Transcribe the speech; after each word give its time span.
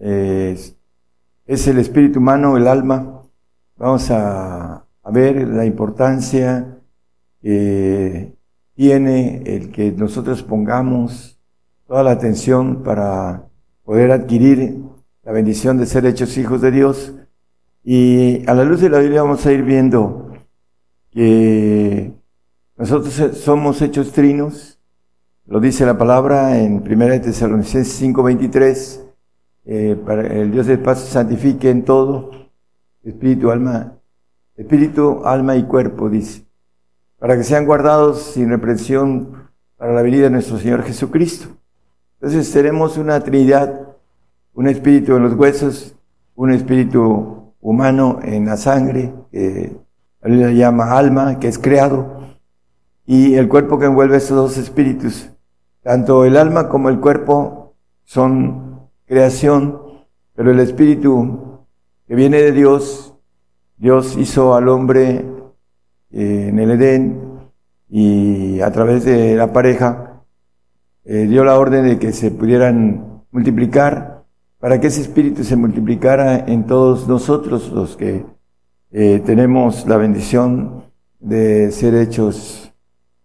es 0.00 1.66
el 1.66 1.78
espíritu 1.78 2.18
humano, 2.18 2.56
el 2.56 2.66
alma. 2.66 3.22
Vamos 3.76 4.10
a, 4.10 4.84
a 5.02 5.10
ver 5.10 5.46
la 5.46 5.64
importancia 5.64 6.78
que 7.40 8.34
tiene 8.74 9.42
el 9.44 9.70
que 9.70 9.92
nosotros 9.92 10.42
pongamos 10.42 11.38
toda 11.86 12.02
la 12.02 12.12
atención 12.12 12.82
para 12.82 13.48
poder 13.84 14.10
adquirir 14.10 14.78
la 15.22 15.32
bendición 15.32 15.76
de 15.78 15.86
ser 15.86 16.06
hechos 16.06 16.36
hijos 16.38 16.60
de 16.60 16.70
Dios. 16.70 17.14
Y 17.82 18.48
a 18.48 18.54
la 18.54 18.64
luz 18.64 18.80
de 18.80 18.90
la 18.90 18.98
Biblia 18.98 19.22
vamos 19.22 19.44
a 19.46 19.52
ir 19.52 19.62
viendo 19.62 20.32
que 21.10 22.12
nosotros 22.76 23.36
somos 23.36 23.82
hechos 23.82 24.12
trinos, 24.12 24.78
lo 25.46 25.60
dice 25.60 25.84
la 25.84 25.98
palabra 25.98 26.58
en 26.58 26.76
1 26.76 27.20
Tesalonicenses 27.20 28.00
5:23, 28.00 29.09
eh, 29.64 30.00
para 30.04 30.26
el 30.26 30.50
Dios 30.50 30.66
del 30.66 30.80
paz 30.80 31.00
santifique 31.00 31.70
en 31.70 31.84
todo, 31.84 32.30
espíritu, 33.02 33.50
alma, 33.50 33.98
espíritu, 34.56 35.22
alma 35.24 35.56
y 35.56 35.64
cuerpo, 35.64 36.08
dice, 36.08 36.44
para 37.18 37.36
que 37.36 37.44
sean 37.44 37.66
guardados 37.66 38.22
sin 38.34 38.48
reprensión 38.50 39.48
para 39.76 39.92
la 39.92 40.02
venida 40.02 40.24
de 40.24 40.30
nuestro 40.30 40.58
Señor 40.58 40.82
Jesucristo. 40.82 41.48
Entonces 42.14 42.50
tenemos 42.52 42.98
una 42.98 43.20
trinidad, 43.20 43.96
un 44.54 44.68
espíritu 44.68 45.16
en 45.16 45.22
los 45.22 45.34
huesos, 45.34 45.94
un 46.34 46.52
espíritu 46.52 47.54
humano 47.60 48.20
en 48.22 48.46
la 48.46 48.56
sangre, 48.56 49.12
que 49.30 49.76
llama 50.22 50.96
alma, 50.96 51.38
que 51.38 51.48
es 51.48 51.58
creado, 51.58 52.20
y 53.06 53.34
el 53.34 53.48
cuerpo 53.48 53.78
que 53.78 53.86
envuelve 53.86 54.16
esos 54.16 54.36
dos 54.36 54.58
espíritus, 54.58 55.30
tanto 55.82 56.24
el 56.24 56.36
alma 56.36 56.68
como 56.68 56.88
el 56.90 57.00
cuerpo 57.00 57.74
son 58.04 58.69
creación, 59.10 59.82
pero 60.36 60.52
el 60.52 60.60
espíritu 60.60 61.66
que 62.06 62.14
viene 62.14 62.40
de 62.40 62.52
Dios, 62.52 63.12
Dios 63.76 64.16
hizo 64.16 64.54
al 64.54 64.68
hombre 64.68 65.24
eh, 66.12 66.46
en 66.48 66.58
el 66.60 66.70
Edén 66.70 67.20
y 67.88 68.60
a 68.60 68.70
través 68.70 69.04
de 69.04 69.34
la 69.34 69.52
pareja 69.52 70.22
eh, 71.04 71.26
dio 71.26 71.42
la 71.42 71.58
orden 71.58 71.86
de 71.86 71.98
que 71.98 72.12
se 72.12 72.30
pudieran 72.30 73.24
multiplicar 73.32 74.22
para 74.60 74.80
que 74.80 74.86
ese 74.86 75.00
espíritu 75.00 75.42
se 75.42 75.56
multiplicara 75.56 76.38
en 76.46 76.64
todos 76.66 77.08
nosotros 77.08 77.72
los 77.72 77.96
que 77.96 78.24
eh, 78.92 79.20
tenemos 79.26 79.88
la 79.88 79.96
bendición 79.96 80.84
de 81.18 81.72
ser 81.72 81.96
hechos 81.96 82.72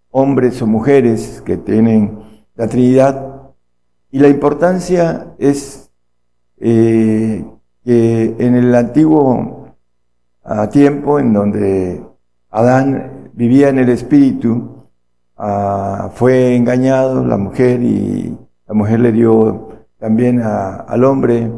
hombres 0.09 0.59
o 0.63 0.65
mujeres 0.65 1.43
que 1.45 1.57
tienen 1.57 2.21
la 2.55 2.67
Trinidad. 2.67 3.34
Y 4.15 4.19
la 4.19 4.29
importancia 4.29 5.33
es 5.37 5.91
eh, 6.61 7.45
que 7.83 8.35
en 8.39 8.55
el 8.55 8.73
antiguo 8.73 9.75
ah, 10.41 10.69
tiempo, 10.69 11.19
en 11.19 11.33
donde 11.33 12.01
Adán 12.49 13.31
vivía 13.33 13.67
en 13.67 13.77
el 13.77 13.89
espíritu, 13.89 14.87
ah, 15.35 16.11
fue 16.15 16.55
engañado 16.55 17.25
la 17.25 17.35
mujer 17.35 17.83
y 17.83 18.37
la 18.65 18.73
mujer 18.73 19.01
le 19.01 19.11
dio 19.11 19.83
también 19.99 20.41
al 20.41 21.03
hombre 21.03 21.51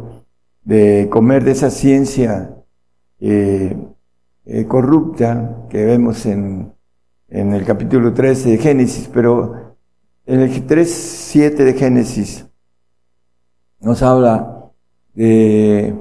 de 0.63 1.09
comer 1.11 1.43
de 1.43 1.51
esa 1.51 1.69
ciencia 1.69 2.55
eh, 3.19 3.77
eh, 4.47 4.65
corrupta 4.65 5.67
que 5.69 5.85
vemos 5.85 6.25
en, 6.25 6.73
en 7.29 7.53
el 7.53 7.63
capítulo 7.63 8.15
13 8.15 8.49
de 8.49 8.57
Génesis, 8.57 9.07
pero 9.13 9.75
en 10.25 10.39
el 10.39 10.67
3.7 10.67 11.53
de 11.53 11.73
Génesis 11.73 12.46
nos 13.79 14.01
habla 14.03 14.71
de 15.13 15.95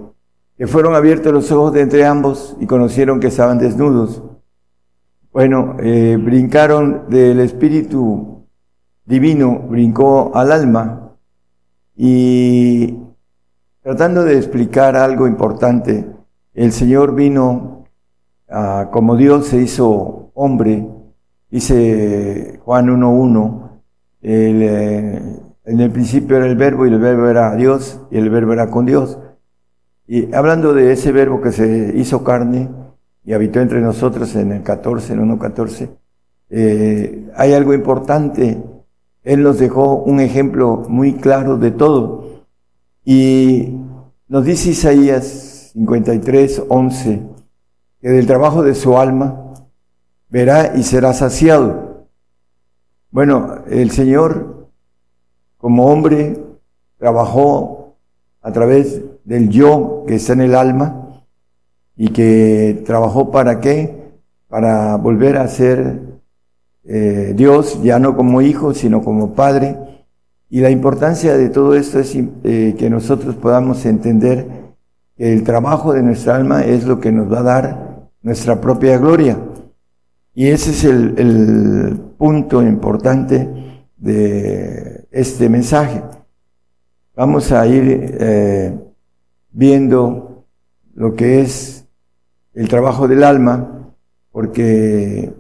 que 0.57 0.67
fueron 0.67 0.95
abiertos 0.95 1.33
los 1.33 1.51
ojos 1.53 1.73
de 1.73 1.83
entre 1.83 2.07
ambos 2.07 2.57
y 2.61 2.67
conocieron 2.67 3.21
que 3.21 3.27
estaban 3.27 3.59
desnudos. 3.59 4.23
Bueno, 5.33 5.77
eh, 5.81 6.17
brincaron 6.19 7.11
del 7.11 7.41
espíritu 7.41 8.47
divino, 9.05 9.67
brincó 9.69 10.33
al 10.35 10.51
alma 10.51 11.13
y 11.95 12.97
tratando 13.83 14.25
de 14.25 14.37
explicar 14.37 14.97
algo 14.97 15.27
importante, 15.27 16.11
el 16.55 16.73
Señor 16.73 17.15
vino 17.15 17.85
como 18.91 19.17
Dios 19.17 19.49
se 19.49 19.59
hizo 19.59 20.31
hombre, 20.35 20.89
dice 21.51 22.61
Juan 22.65 22.89
1.1, 22.89 23.71
el, 24.23 24.63
eh, 24.63 25.23
en 25.67 25.81
el 25.81 25.91
principio 25.91 26.37
era 26.37 26.47
el 26.47 26.57
verbo 26.57 26.87
y 26.87 26.91
el 26.91 26.99
verbo 26.99 27.29
era 27.29 27.55
Dios 27.55 28.01
y 28.11 28.19
el 28.19 28.31
verbo 28.31 28.53
era 28.53 28.71
con 28.71 28.87
Dios. 28.87 29.19
Y 30.07 30.33
hablando 30.35 30.73
de 30.73 30.93
ese 30.93 31.13
verbo 31.13 31.41
que 31.41 31.53
se 31.53 31.93
hizo 31.97 32.25
carne 32.25 32.69
y 33.25 33.33
habitó 33.33 33.61
entre 33.61 33.81
nosotros 33.81 34.35
en 34.37 34.53
el 34.53 34.63
14, 34.63 35.13
en 35.13 35.29
1.14, 35.29 35.89
eh, 36.51 37.31
hay 37.37 37.53
algo 37.53 37.75
importante. 37.75 38.63
Él 39.25 39.43
nos 39.43 39.59
dejó 39.59 39.97
un 39.97 40.21
ejemplo 40.21 40.85
muy 40.89 41.15
claro 41.15 41.59
de 41.59 41.73
todo. 41.73 42.45
Y 43.05 43.77
nos 44.29 44.45
dice 44.45 44.71
Isaías 44.71 45.73
53, 45.73 46.63
11, 46.69 47.23
que 48.01 48.09
del 48.09 48.27
trabajo 48.27 48.63
de 48.63 48.75
su 48.75 48.97
alma 48.97 49.53
verá 50.31 50.77
y 50.77 50.85
será 50.85 51.13
saciado 51.13 51.87
bueno, 53.17 53.65
el 53.71 53.93
Señor 53.93 54.56
como 55.57 55.87
hombre 55.87 56.37
trabajó 56.99 57.97
a 58.43 58.53
través 58.53 59.01
del 59.25 59.49
yo 59.49 60.05
que 60.07 60.17
está 60.17 60.35
en 60.35 60.43
el 60.43 60.55
alma 60.55 61.23
y 61.97 62.09
que 62.09 62.83
trabajó 62.87 63.31
para 63.31 63.61
qué? 63.61 64.13
Para 64.49 64.97
volver 64.97 65.37
a 65.37 65.49
ser 65.49 66.01
eh, 66.85 67.33
Dios, 67.37 67.83
ya 67.83 67.99
no 67.99 68.17
como 68.17 68.43
hijo, 68.43 68.73
sino 68.73 69.03
como 69.03 69.35
padre. 69.35 69.77
Y 70.49 70.61
la 70.61 70.71
importancia 70.71 71.37
de 71.37 71.49
todo 71.49 71.75
esto 71.75 71.99
es 71.99 72.15
eh, 72.15 72.77
que 72.79 72.89
nosotros 72.89 73.35
podamos 73.35 73.85
entender 73.85 74.47
que 75.17 75.33
el 75.33 75.43
trabajo 75.43 75.93
de 75.93 76.03
nuestra 76.03 76.37
alma 76.37 76.63
es 76.63 76.85
lo 76.85 77.01
que 77.01 77.11
nos 77.11 77.33
va 77.33 77.41
a 77.41 77.43
dar 77.43 78.09
nuestra 78.23 78.61
propia 78.61 78.99
gloria. 78.99 79.37
Y 80.35 80.49
ese 80.49 80.71
es 80.71 80.85
el, 80.85 82.01
punto 82.19 82.63
importante 82.63 83.47
de 83.97 84.96
este 85.17 85.49
mensaje. 85.49 86.03
Vamos 87.15 87.51
a 87.51 87.67
ir 87.67 88.17
eh, 88.21 88.79
viendo 89.51 90.45
lo 90.95 91.15
que 91.15 91.41
es 91.41 91.87
el 92.53 92.69
trabajo 92.69 93.09
del 93.09 93.25
alma, 93.25 93.95
porque 94.31 95.33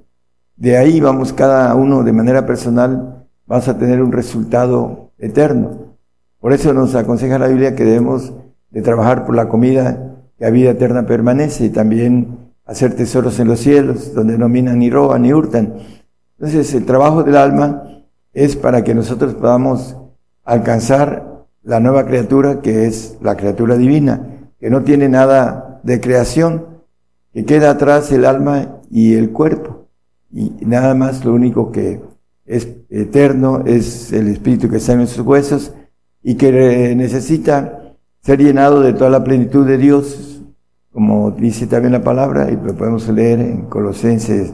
de 0.56 0.76
ahí 0.78 1.00
vamos 1.00 1.34
cada 1.34 1.74
uno 1.74 2.02
de 2.02 2.12
manera 2.14 2.46
personal, 2.46 3.26
vas 3.46 3.68
a 3.68 3.76
tener 3.76 4.02
un 4.02 4.12
resultado 4.12 5.12
eterno. 5.18 5.96
Por 6.40 6.54
eso 6.54 6.72
nos 6.72 6.94
aconseja 6.94 7.38
la 7.38 7.48
Biblia 7.48 7.76
que 7.76 7.84
debemos 7.84 8.32
de 8.70 8.80
trabajar 8.80 9.26
por 9.26 9.34
la 9.34 9.48
comida 9.48 10.14
que 10.38 10.46
a 10.46 10.50
vida 10.50 10.70
eterna 10.70 11.06
permanece 11.06 11.66
y 11.66 11.70
también 11.70 12.52
hacer 12.64 12.96
tesoros 12.96 13.38
en 13.40 13.48
los 13.48 13.60
cielos, 13.60 14.14
donde 14.14 14.38
no 14.38 14.48
minan 14.48 14.78
ni 14.78 14.88
roban 14.88 15.22
ni 15.22 15.34
hurtan. 15.34 15.74
Entonces 16.38 16.74
el 16.74 16.86
trabajo 16.86 17.22
del 17.22 17.36
alma 17.36 17.95
es 18.36 18.54
para 18.54 18.84
que 18.84 18.94
nosotros 18.94 19.32
podamos 19.34 19.96
alcanzar 20.44 21.46
la 21.62 21.80
nueva 21.80 22.04
criatura 22.04 22.60
que 22.60 22.84
es 22.84 23.16
la 23.22 23.34
criatura 23.34 23.78
divina, 23.78 24.50
que 24.60 24.68
no 24.68 24.82
tiene 24.82 25.08
nada 25.08 25.80
de 25.82 26.02
creación, 26.02 26.66
que 27.32 27.46
queda 27.46 27.70
atrás 27.70 28.12
el 28.12 28.26
alma 28.26 28.76
y 28.90 29.14
el 29.14 29.30
cuerpo. 29.30 29.86
Y 30.30 30.52
nada 30.66 30.94
más 30.94 31.24
lo 31.24 31.32
único 31.32 31.72
que 31.72 32.02
es 32.44 32.68
eterno 32.90 33.62
es 33.64 34.12
el 34.12 34.28
espíritu 34.28 34.68
que 34.68 34.76
está 34.76 34.92
en 34.92 34.98
nuestros 34.98 35.26
huesos 35.26 35.72
y 36.22 36.34
que 36.34 36.94
necesita 36.94 37.94
ser 38.20 38.38
llenado 38.38 38.82
de 38.82 38.92
toda 38.92 39.08
la 39.08 39.24
plenitud 39.24 39.66
de 39.66 39.78
Dios, 39.78 40.42
como 40.92 41.30
dice 41.30 41.66
también 41.66 41.92
la 41.92 42.04
palabra, 42.04 42.50
y 42.50 42.56
lo 42.56 42.76
podemos 42.76 43.08
leer 43.08 43.40
en 43.40 43.62
Colosenses 43.62 44.52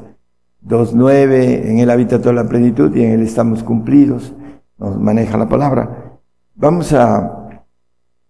2.9, 0.66 1.68
en 1.68 1.78
Él 1.78 1.90
habita 1.90 2.20
toda 2.20 2.34
la 2.34 2.48
plenitud 2.48 2.94
y 2.94 3.02
en 3.02 3.12
Él 3.12 3.22
estamos 3.22 3.62
cumplidos, 3.62 4.32
nos 4.78 4.98
maneja 4.98 5.36
la 5.36 5.48
palabra. 5.48 6.18
Vamos 6.54 6.92
a, 6.92 7.42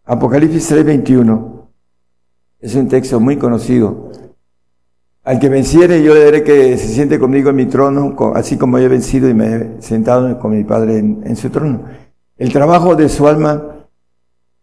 Apocalipsis 0.05 0.70
3:21 0.73 1.52
es 2.61 2.75
un 2.75 2.88
texto 2.88 3.20
muy 3.20 3.37
conocido. 3.37 4.11
Al 5.25 5.38
que 5.38 5.49
venciere 5.49 6.02
yo 6.02 6.14
le 6.14 6.25
daré 6.25 6.43
que 6.43 6.76
se 6.79 6.88
siente 6.88 7.19
conmigo 7.19 7.50
en 7.50 7.56
mi 7.56 7.67
trono, 7.67 8.17
así 8.35 8.56
como 8.56 8.78
yo 8.78 8.87
he 8.87 8.88
vencido 8.88 9.28
y 9.28 9.35
me 9.35 9.55
he 9.55 9.82
sentado 9.82 10.38
con 10.38 10.52
mi 10.52 10.64
Padre 10.64 10.99
en, 10.99 11.23
en 11.25 11.37
su 11.37 11.50
trono. 11.50 11.82
El 12.37 12.52
trabajo 12.52 12.96
de 12.96 13.08
su 13.08 13.28
alma 13.28 13.62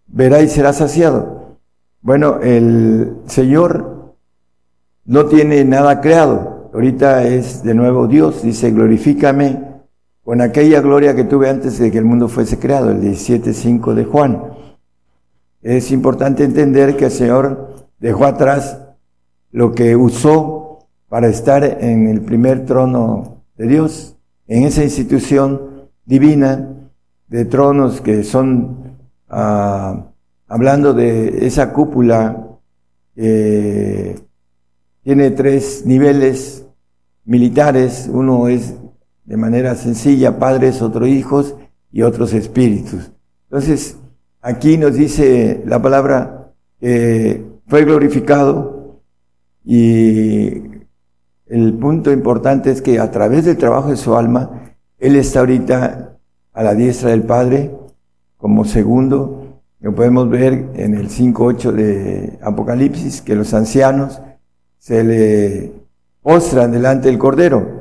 verá 0.07 0.41
y 0.41 0.49
será 0.49 0.73
saciado. 0.73 1.57
Bueno, 2.01 2.39
el 2.41 3.17
Señor 3.27 4.15
no 5.05 5.25
tiene 5.25 5.63
nada 5.65 6.01
creado. 6.01 6.58
Ahorita 6.71 7.23
es 7.23 7.63
de 7.63 7.73
nuevo 7.73 8.07
Dios, 8.07 8.43
dice, 8.43 8.69
glorifícame 8.69 9.59
con 10.23 10.39
aquella 10.39 10.81
gloria 10.81 11.15
que 11.15 11.23
tuve 11.23 11.49
antes 11.49 11.79
de 11.79 11.89
que 11.89 11.97
el 11.97 12.05
mundo 12.05 12.27
fuese 12.27 12.59
creado, 12.59 12.91
el 12.91 13.01
17.5 13.01 13.95
de 13.95 14.05
Juan. 14.05 14.43
Es 15.63 15.91
importante 15.91 16.43
entender 16.43 16.95
que 16.95 17.05
el 17.05 17.11
Señor 17.11 17.87
dejó 17.99 18.25
atrás 18.25 18.79
lo 19.51 19.73
que 19.73 19.95
usó 19.95 20.85
para 21.07 21.27
estar 21.27 21.63
en 21.63 22.07
el 22.07 22.21
primer 22.21 22.67
trono 22.67 23.41
de 23.57 23.67
Dios, 23.67 24.15
en 24.47 24.63
esa 24.63 24.83
institución 24.83 25.89
divina 26.05 26.69
de 27.29 27.45
tronos 27.45 27.99
que 27.99 28.23
son, 28.23 28.95
ah, 29.27 30.05
hablando 30.47 30.93
de 30.93 31.47
esa 31.47 31.73
cúpula, 31.73 32.45
tiene 35.09 35.31
tres 35.31 35.87
niveles 35.87 36.67
militares, 37.25 38.07
uno 38.13 38.47
es 38.47 38.75
de 39.25 39.37
manera 39.37 39.73
sencilla 39.73 40.37
padres, 40.37 40.83
otros 40.83 41.07
hijos 41.07 41.55
y 41.91 42.03
otros 42.03 42.31
espíritus. 42.31 43.09
Entonces, 43.49 43.97
aquí 44.39 44.77
nos 44.77 44.93
dice 44.93 45.63
la 45.65 45.81
palabra 45.81 46.51
que 46.79 47.43
fue 47.65 47.85
glorificado 47.85 49.01
y 49.65 50.61
el 51.47 51.73
punto 51.81 52.11
importante 52.11 52.69
es 52.69 52.79
que 52.79 52.99
a 52.99 53.09
través 53.09 53.45
del 53.45 53.57
trabajo 53.57 53.89
de 53.89 53.97
su 53.97 54.15
alma, 54.15 54.75
Él 54.99 55.15
está 55.15 55.39
ahorita 55.39 56.19
a 56.53 56.63
la 56.63 56.75
diestra 56.75 57.09
del 57.09 57.23
Padre 57.23 57.71
como 58.37 58.63
segundo. 58.63 59.63
Lo 59.79 59.95
podemos 59.95 60.29
ver 60.29 60.69
en 60.75 60.93
el 60.93 61.09
5.8 61.09 61.71
de 61.71 62.37
Apocalipsis, 62.43 63.23
que 63.23 63.33
los 63.33 63.55
ancianos 63.55 64.21
se 64.79 65.03
le 65.03 65.71
postran 66.21 66.71
delante 66.71 67.09
del 67.09 67.19
Cordero. 67.19 67.79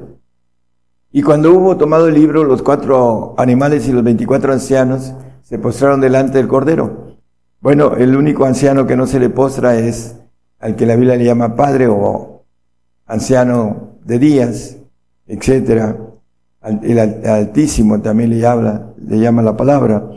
Y 1.10 1.22
cuando 1.22 1.52
hubo 1.54 1.76
tomado 1.76 2.08
el 2.08 2.14
libro, 2.14 2.44
los 2.44 2.62
cuatro 2.62 3.34
animales 3.38 3.88
y 3.88 3.92
los 3.92 4.04
veinticuatro 4.04 4.52
ancianos 4.52 5.14
se 5.42 5.58
postraron 5.58 6.00
delante 6.00 6.36
del 6.36 6.48
Cordero. 6.48 7.16
Bueno, 7.60 7.94
el 7.96 8.14
único 8.14 8.44
anciano 8.44 8.86
que 8.86 8.96
no 8.96 9.06
se 9.06 9.18
le 9.18 9.30
postra 9.30 9.78
es 9.78 10.16
al 10.58 10.76
que 10.76 10.86
la 10.86 10.96
Biblia 10.96 11.16
le 11.16 11.24
llama 11.24 11.56
padre 11.56 11.86
o 11.88 12.44
anciano 13.06 13.94
de 14.04 14.18
días, 14.18 14.76
etcétera. 15.26 15.96
El 16.82 16.98
Altísimo 16.98 18.00
también 18.02 18.30
le 18.30 18.44
habla, 18.44 18.92
le 18.98 19.18
llama 19.18 19.42
la 19.42 19.56
palabra, 19.56 20.10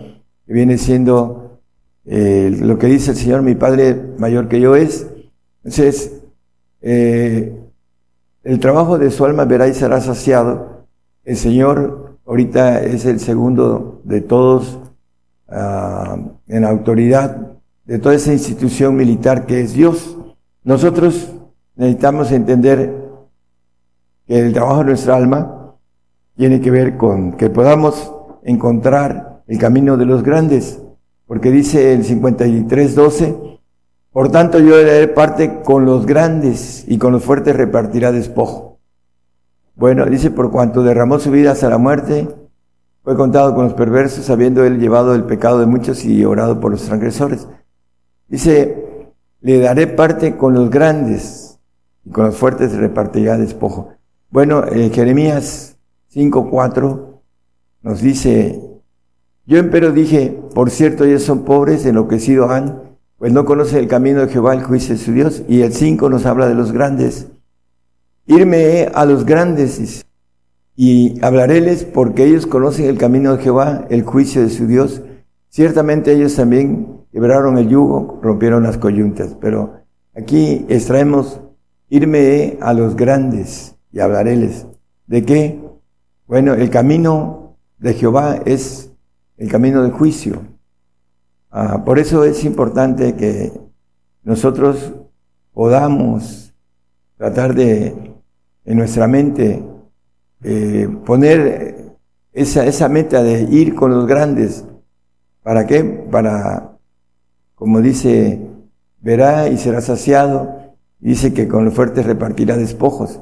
que 0.45 0.53
viene 0.53 0.77
siendo 0.77 1.59
eh, 2.05 2.53
lo 2.59 2.77
que 2.77 2.87
dice 2.87 3.11
el 3.11 3.17
Señor, 3.17 3.43
mi 3.43 3.55
Padre 3.55 3.95
mayor 4.17 4.49
que 4.49 4.59
yo 4.59 4.75
es. 4.75 5.07
Entonces, 5.63 6.20
eh, 6.81 7.57
el 8.43 8.59
trabajo 8.59 8.97
de 8.97 9.11
su 9.11 9.25
alma 9.25 9.45
verá 9.45 9.67
y 9.67 9.73
será 9.73 10.01
saciado 10.01 10.87
el 11.23 11.37
Señor 11.37 12.17
ahorita 12.25 12.81
es 12.81 13.05
el 13.05 13.19
segundo 13.19 14.01
de 14.03 14.21
todos 14.21 14.79
uh, 15.47 16.31
en 16.47 16.65
autoridad 16.65 17.51
de 17.85 17.99
toda 17.99 18.15
esa 18.15 18.33
institución 18.33 18.95
militar 18.95 19.45
que 19.45 19.61
es 19.61 19.73
Dios. 19.73 20.17
Nosotros 20.63 21.31
necesitamos 21.75 22.31
entender 22.31 23.09
que 24.27 24.39
el 24.39 24.53
trabajo 24.53 24.79
de 24.79 24.85
nuestra 24.85 25.15
alma 25.15 25.75
tiene 26.35 26.61
que 26.61 26.71
ver 26.71 26.97
con 26.97 27.33
que 27.33 27.49
podamos 27.49 28.13
encontrar 28.43 29.43
el 29.47 29.57
camino 29.57 29.97
de 29.97 30.05
los 30.05 30.23
grandes, 30.23 30.81
porque 31.27 31.51
dice 31.51 31.93
el 31.93 32.03
53.12, 32.05 33.50
por 34.11 34.29
tanto 34.29 34.59
yo 34.59 34.77
daré 34.77 35.07
parte 35.07 35.61
con 35.61 35.85
los 35.85 36.05
grandes 36.05 36.83
y 36.87 36.97
con 36.97 37.13
los 37.13 37.23
fuertes 37.23 37.55
repartirá 37.55 38.11
despojo. 38.11 38.79
Bueno, 39.75 40.05
dice, 40.05 40.31
por 40.31 40.51
cuanto 40.51 40.83
derramó 40.83 41.17
su 41.19 41.31
vida 41.31 41.51
hasta 41.51 41.69
la 41.69 41.77
muerte, 41.77 42.27
fue 43.03 43.15
contado 43.15 43.55
con 43.55 43.65
los 43.65 43.73
perversos, 43.73 44.29
habiendo 44.29 44.63
él 44.63 44.79
llevado 44.79 45.15
el 45.15 45.23
pecado 45.23 45.59
de 45.59 45.65
muchos 45.65 46.05
y 46.05 46.23
orado 46.25 46.59
por 46.59 46.71
los 46.71 46.83
transgresores. 46.83 47.47
Dice, 48.27 48.85
le 49.41 49.59
daré 49.59 49.87
parte 49.87 50.35
con 50.37 50.53
los 50.53 50.69
grandes 50.69 51.59
y 52.05 52.11
con 52.11 52.25
los 52.25 52.35
fuertes 52.35 52.75
repartirá 52.75 53.37
despojo. 53.37 53.93
Bueno, 54.29 54.65
eh, 54.65 54.91
Jeremías 54.93 55.77
5.4 56.13 57.21
nos 57.81 58.01
dice, 58.01 58.61
yo 59.45 59.57
empero 59.57 59.91
dije, 59.91 60.39
por 60.53 60.69
cierto, 60.69 61.05
ellos 61.05 61.23
son 61.23 61.43
pobres, 61.43 61.85
enloquecidos 61.85 62.51
han, 62.51 62.90
pues 63.21 63.31
no 63.31 63.45
conocen 63.45 63.77
el 63.77 63.88
camino 63.88 64.25
de 64.25 64.33
Jehová, 64.33 64.56
el 64.56 64.63
juicio 64.63 64.95
de 64.95 65.00
su 65.00 65.13
Dios. 65.13 65.44
Y 65.47 65.62
el 65.62 65.73
5 65.73 66.09
nos 66.09 66.25
habla 66.25 66.47
de 66.47 66.56
los 66.56 66.71
grandes 66.71 67.27
Irme 68.25 68.88
a 68.95 69.06
los 69.06 69.25
grandes 69.25 70.03
y 70.75 71.23
hablaréles 71.23 71.83
porque 71.83 72.25
ellos 72.25 72.47
conocen 72.47 72.85
el 72.85 72.97
camino 72.97 73.38
de 73.38 73.44
Jehová, 73.44 73.85
el 73.91 74.01
juicio 74.01 74.41
de 74.41 74.50
su 74.50 74.65
Dios. 74.65 75.03
Ciertamente 75.50 76.13
ellos 76.13 76.35
también 76.35 77.01
quebraron 77.12 77.59
el 77.59 77.68
yugo, 77.68 78.19
rompieron 78.23 78.63
las 78.63 78.79
coyuntas, 78.79 79.38
pero 79.39 79.81
aquí 80.15 80.65
extraemos 80.67 81.41
irme 81.89 82.57
a 82.59 82.74
los 82.74 82.95
grandes 82.95 83.75
y 83.91 84.00
hablaréles. 84.00 84.65
¿De 85.06 85.24
qué? 85.25 85.62
Bueno, 86.25 86.56
el 86.56 86.71
camino 86.71 87.57
de 87.77 87.94
Jehová 87.94 88.39
es 88.45 88.91
el 89.38 89.47
camino 89.47 89.83
del 89.83 89.91
juicio. 89.91 90.41
Ah, 91.51 91.83
por 91.83 92.00
eso 92.00 92.24
es 92.24 92.45
importante 92.45 93.15
que 93.15 93.51
nosotros 94.24 94.94
podamos 95.53 96.53
tratar 97.18 97.53
de 97.53 98.13
en 98.63 98.77
nuestra 98.77 99.07
mente, 99.07 99.63
eh, 100.44 100.88
poner 101.06 101.98
esa, 102.31 102.65
esa 102.65 102.88
meta 102.88 103.21
de 103.21 103.42
ir 103.44 103.75
con 103.75 103.92
los 103.92 104.07
grandes. 104.07 104.65
¿Para 105.44 105.65
qué? 105.68 105.83
Para, 105.83 106.77
como 107.55 107.81
dice, 107.81 108.39
verá 109.01 109.50
y 109.50 109.58
será 109.58 109.81
saciado. 109.81 110.75
Dice 111.00 111.34
que 111.34 111.48
con 111.48 111.65
los 111.65 111.74
fuertes 111.74 112.05
repartirá 112.05 112.55
despojos. 112.55 113.20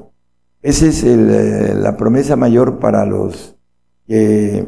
Esa 0.61 0.87
es 0.87 1.03
eh, 1.03 1.73
la 1.75 1.95
promesa 1.95 2.35
mayor 2.35 2.79
para 2.79 3.05
los 3.05 3.55
que 4.05 4.67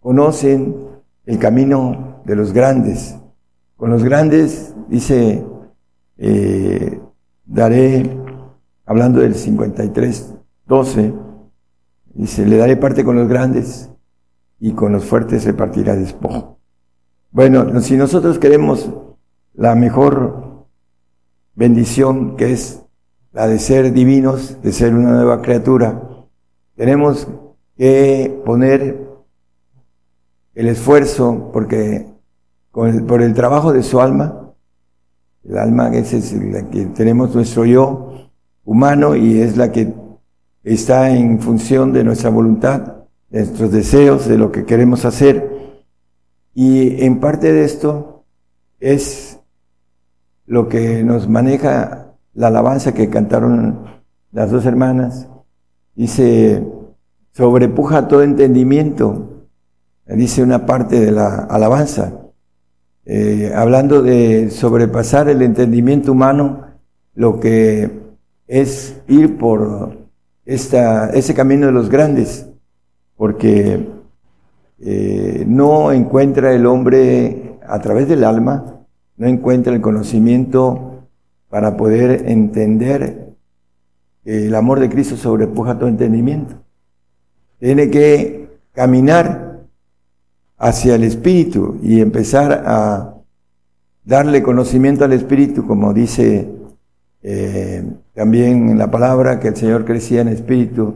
conocen 0.00 0.74
el 1.26 1.38
camino 1.38 2.17
de 2.28 2.36
los 2.36 2.52
grandes. 2.52 3.16
Con 3.76 3.90
los 3.90 4.04
grandes, 4.04 4.74
dice, 4.88 5.44
eh, 6.18 7.00
daré 7.46 8.18
hablando 8.84 9.20
del 9.20 9.34
53, 9.34 10.34
12, 10.66 11.14
dice, 12.14 12.46
le 12.46 12.58
daré 12.58 12.76
parte 12.76 13.02
con 13.02 13.16
los 13.16 13.28
grandes 13.28 13.90
y 14.60 14.72
con 14.72 14.92
los 14.92 15.06
fuertes 15.06 15.42
se 15.42 15.54
partirá 15.54 15.96
despojo. 15.96 16.58
Bueno, 17.30 17.80
si 17.80 17.96
nosotros 17.96 18.38
queremos 18.38 18.90
la 19.54 19.74
mejor 19.74 20.66
bendición 21.54 22.36
que 22.36 22.52
es 22.52 22.84
la 23.32 23.46
de 23.46 23.58
ser 23.58 23.92
divinos, 23.92 24.60
de 24.62 24.72
ser 24.72 24.94
una 24.94 25.12
nueva 25.12 25.40
criatura, 25.40 26.02
tenemos 26.76 27.26
que 27.76 28.42
poner 28.44 29.08
el 30.54 30.68
esfuerzo 30.68 31.50
porque 31.52 32.17
por 32.72 33.22
el 33.22 33.34
trabajo 33.34 33.72
de 33.72 33.82
su 33.82 34.00
alma, 34.00 34.52
el 35.44 35.58
alma 35.58 35.90
que 35.90 36.00
es 36.00 36.32
la 36.32 36.68
que 36.68 36.86
tenemos 36.86 37.34
nuestro 37.34 37.64
yo, 37.64 38.30
humano 38.64 39.16
y 39.16 39.40
es 39.40 39.56
la 39.56 39.72
que 39.72 39.94
está 40.62 41.10
en 41.10 41.40
función 41.40 41.92
de 41.92 42.04
nuestra 42.04 42.30
voluntad, 42.30 42.96
de 43.30 43.40
nuestros 43.40 43.72
deseos, 43.72 44.28
de 44.28 44.36
lo 44.36 44.52
que 44.52 44.64
queremos 44.64 45.04
hacer. 45.04 45.78
Y 46.54 47.04
en 47.04 47.20
parte 47.20 47.52
de 47.52 47.64
esto 47.64 48.24
es 48.78 49.40
lo 50.44 50.68
que 50.68 51.02
nos 51.02 51.28
maneja 51.28 52.14
la 52.34 52.48
alabanza 52.48 52.92
que 52.92 53.08
cantaron 53.08 53.86
las 54.32 54.50
dos 54.50 54.66
hermanas. 54.66 55.28
Dice, 55.94 56.66
sobrepuja 57.32 58.08
todo 58.08 58.22
entendimiento, 58.22 59.46
dice 60.06 60.42
una 60.42 60.66
parte 60.66 61.00
de 61.00 61.12
la 61.12 61.44
alabanza, 61.44 62.12
eh, 63.08 63.52
hablando 63.54 64.02
de 64.02 64.50
sobrepasar 64.50 65.28
el 65.28 65.42
entendimiento 65.42 66.12
humano, 66.12 66.66
lo 67.14 67.40
que 67.40 67.90
es 68.46 69.00
ir 69.08 69.38
por 69.38 69.96
esta, 70.44 71.10
ese 71.10 71.34
camino 71.34 71.66
de 71.66 71.72
los 71.72 71.88
grandes, 71.88 72.46
porque 73.16 73.88
eh, 74.78 75.44
no 75.48 75.90
encuentra 75.90 76.52
el 76.52 76.66
hombre 76.66 77.58
a 77.66 77.80
través 77.80 78.08
del 78.08 78.24
alma 78.24 78.78
no 79.18 79.26
encuentra 79.26 79.74
el 79.74 79.80
conocimiento 79.80 81.08
para 81.50 81.76
poder 81.76 82.30
entender 82.30 83.34
que 84.22 84.46
el 84.46 84.54
amor 84.54 84.78
de 84.80 84.88
Cristo 84.88 85.16
sobrepuja 85.16 85.76
todo 85.76 85.88
entendimiento. 85.88 86.54
Tiene 87.58 87.90
que 87.90 88.60
caminar 88.72 89.47
hacia 90.58 90.96
el 90.96 91.04
Espíritu 91.04 91.78
y 91.82 92.00
empezar 92.00 92.64
a 92.66 93.14
darle 94.04 94.42
conocimiento 94.42 95.04
al 95.04 95.12
Espíritu, 95.12 95.66
como 95.66 95.94
dice 95.94 96.48
eh, 97.22 97.84
también 98.14 98.76
la 98.76 98.90
palabra 98.90 99.38
que 99.38 99.48
el 99.48 99.56
Señor 99.56 99.84
crecía 99.84 100.20
en 100.20 100.28
Espíritu, 100.28 100.94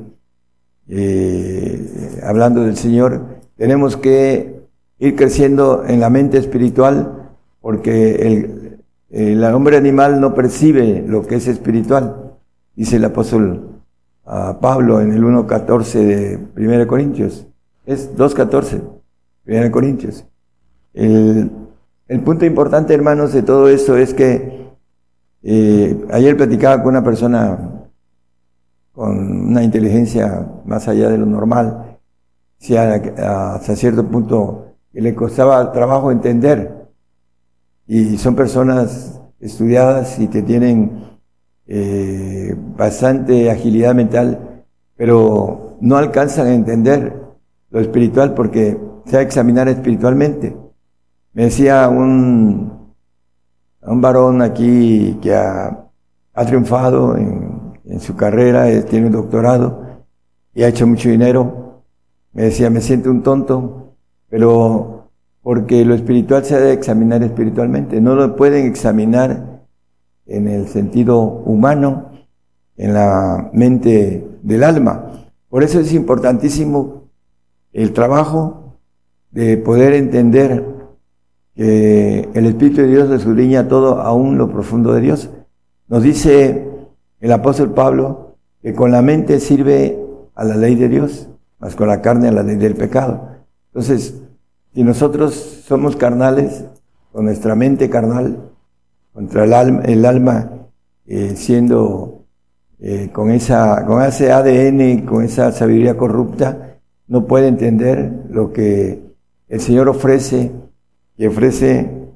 eh, 0.88 2.21
hablando 2.25 2.62
del 2.64 2.76
Señor, 2.76 3.21
tenemos 3.57 3.97
que 3.97 4.62
ir 4.99 5.16
creciendo 5.16 5.85
en 5.87 6.00
la 6.00 6.11
mente 6.11 6.38
espiritual 6.38 7.31
porque 7.61 8.14
el, 8.16 8.78
el 9.11 9.45
hombre 9.45 9.76
animal 9.76 10.21
no 10.21 10.35
percibe 10.35 11.04
lo 11.07 11.26
que 11.26 11.37
es 11.37 11.47
espiritual, 11.47 12.35
dice 12.75 12.97
el 12.97 13.04
apóstol 13.04 13.69
a 14.25 14.61
Pablo 14.61 15.00
en 15.00 15.12
el 15.12 15.23
1.14 15.23 15.92
de 15.99 16.38
1 16.57 16.87
Corintios. 16.87 17.47
Es 17.85 18.16
2.14, 18.16 18.81
1 19.46 19.70
Corintios. 19.70 20.25
El, 20.94 21.50
el, 22.08 22.20
punto 22.20 22.44
importante, 22.44 22.94
hermanos, 22.94 23.32
de 23.32 23.42
todo 23.42 23.68
esto 23.68 23.96
es 23.96 24.14
que 24.14 24.70
eh, 25.42 26.04
ayer 26.11 26.37
platicaba 26.37 26.82
con 26.82 26.90
una 26.90 27.02
persona 27.02 27.82
con 28.92 29.49
una 29.49 29.62
inteligencia 29.62 30.46
más 30.66 30.87
allá 30.87 31.08
de 31.08 31.18
lo 31.18 31.26
normal, 31.26 31.99
si 32.58 32.76
hasta 32.76 33.75
cierto 33.75 34.06
punto 34.06 34.75
le 34.92 35.14
costaba 35.14 35.72
trabajo 35.72 36.12
entender. 36.12 36.90
Y 37.87 38.18
son 38.18 38.37
personas 38.37 39.20
estudiadas 39.40 40.18
y 40.20 40.28
que 40.28 40.42
tienen 40.42 41.18
eh, 41.66 42.54
bastante 42.76 43.50
agilidad 43.50 43.94
mental, 43.94 44.64
pero 44.94 45.76
no 45.80 45.96
alcanzan 45.96 46.46
a 46.46 46.54
entender 46.54 47.20
lo 47.70 47.80
espiritual 47.80 48.34
porque 48.34 48.78
examinar 49.11 49.68
espiritualmente. 49.68 50.56
Me 51.32 51.44
decía 51.44 51.88
un, 51.88 52.92
un 53.82 54.00
varón 54.00 54.42
aquí 54.42 55.18
que 55.23 55.35
ha, 55.35 55.87
ha 56.35 56.44
triunfado 56.44 57.16
en, 57.16 57.80
en, 57.85 58.00
su 58.00 58.14
carrera, 58.16 58.66
tiene 58.85 59.06
un 59.06 59.12
doctorado 59.12 59.87
y 60.54 60.62
ha 60.62 60.68
hecho 60.68 60.87
mucho 60.87 61.09
dinero. 61.09 61.82
Me 62.32 62.44
decía, 62.44 62.71
me 62.71 62.80
siento 62.80 63.11
un 63.11 63.23
tonto, 63.23 63.94
pero 64.28 65.11
porque 65.42 65.85
lo 65.85 65.94
espiritual 65.94 66.44
se 66.44 66.59
debe 66.59 66.73
examinar 66.73 67.23
espiritualmente. 67.23 68.00
No 68.00 68.14
lo 68.14 68.37
pueden 68.37 68.66
examinar 68.66 69.64
en 70.26 70.49
el 70.49 70.68
sentido 70.68 71.21
humano, 71.21 72.11
en 72.76 72.94
la 72.94 73.50
mente 73.52 74.38
del 74.42 74.64
alma. 74.64 75.11
Por 75.49 75.62
eso 75.62 75.80
es 75.80 75.92
importantísimo 75.92 77.09
el 77.73 77.92
trabajo 77.92 78.62
de 79.32 79.56
poder 79.56 79.94
entender 79.94 80.64
que 81.54 82.28
el 82.32 82.46
Espíritu 82.46 82.82
de 82.82 82.88
Dios 82.88 83.10
escudriña 83.10 83.68
todo 83.68 84.00
aún 84.00 84.38
lo 84.38 84.50
profundo 84.50 84.92
de 84.92 85.00
Dios. 85.00 85.30
Nos 85.88 86.02
dice 86.02 86.66
el 87.20 87.32
apóstol 87.32 87.72
Pablo 87.72 88.36
que 88.62 88.74
con 88.74 88.92
la 88.92 89.02
mente 89.02 89.40
sirve 89.40 89.98
a 90.34 90.44
la 90.44 90.56
ley 90.56 90.76
de 90.76 90.88
Dios, 90.88 91.28
más 91.58 91.74
con 91.74 91.88
la 91.88 92.00
carne 92.00 92.28
a 92.28 92.32
la 92.32 92.42
ley 92.42 92.56
del 92.56 92.74
pecado. 92.74 93.28
Entonces, 93.72 94.14
si 94.74 94.84
nosotros 94.84 95.34
somos 95.66 95.96
carnales, 95.96 96.64
con 97.10 97.26
nuestra 97.26 97.54
mente 97.54 97.90
carnal, 97.90 98.38
contra 99.12 99.44
el 99.44 99.52
alma, 99.52 99.82
el 99.84 100.04
alma 100.06 100.50
eh, 101.06 101.34
siendo 101.36 102.24
eh, 102.80 103.10
con, 103.12 103.30
esa, 103.30 103.84
con 103.84 104.02
ese 104.02 104.32
ADN, 104.32 105.04
con 105.04 105.24
esa 105.24 105.52
sabiduría 105.52 105.96
corrupta, 105.96 106.78
no 107.06 107.26
puede 107.26 107.48
entender 107.48 108.24
lo 108.30 108.52
que 108.52 109.12
el 109.52 109.61
Señor 109.61 109.87
ofrece, 109.90 110.50
y 111.18 111.26
ofrece 111.26 112.09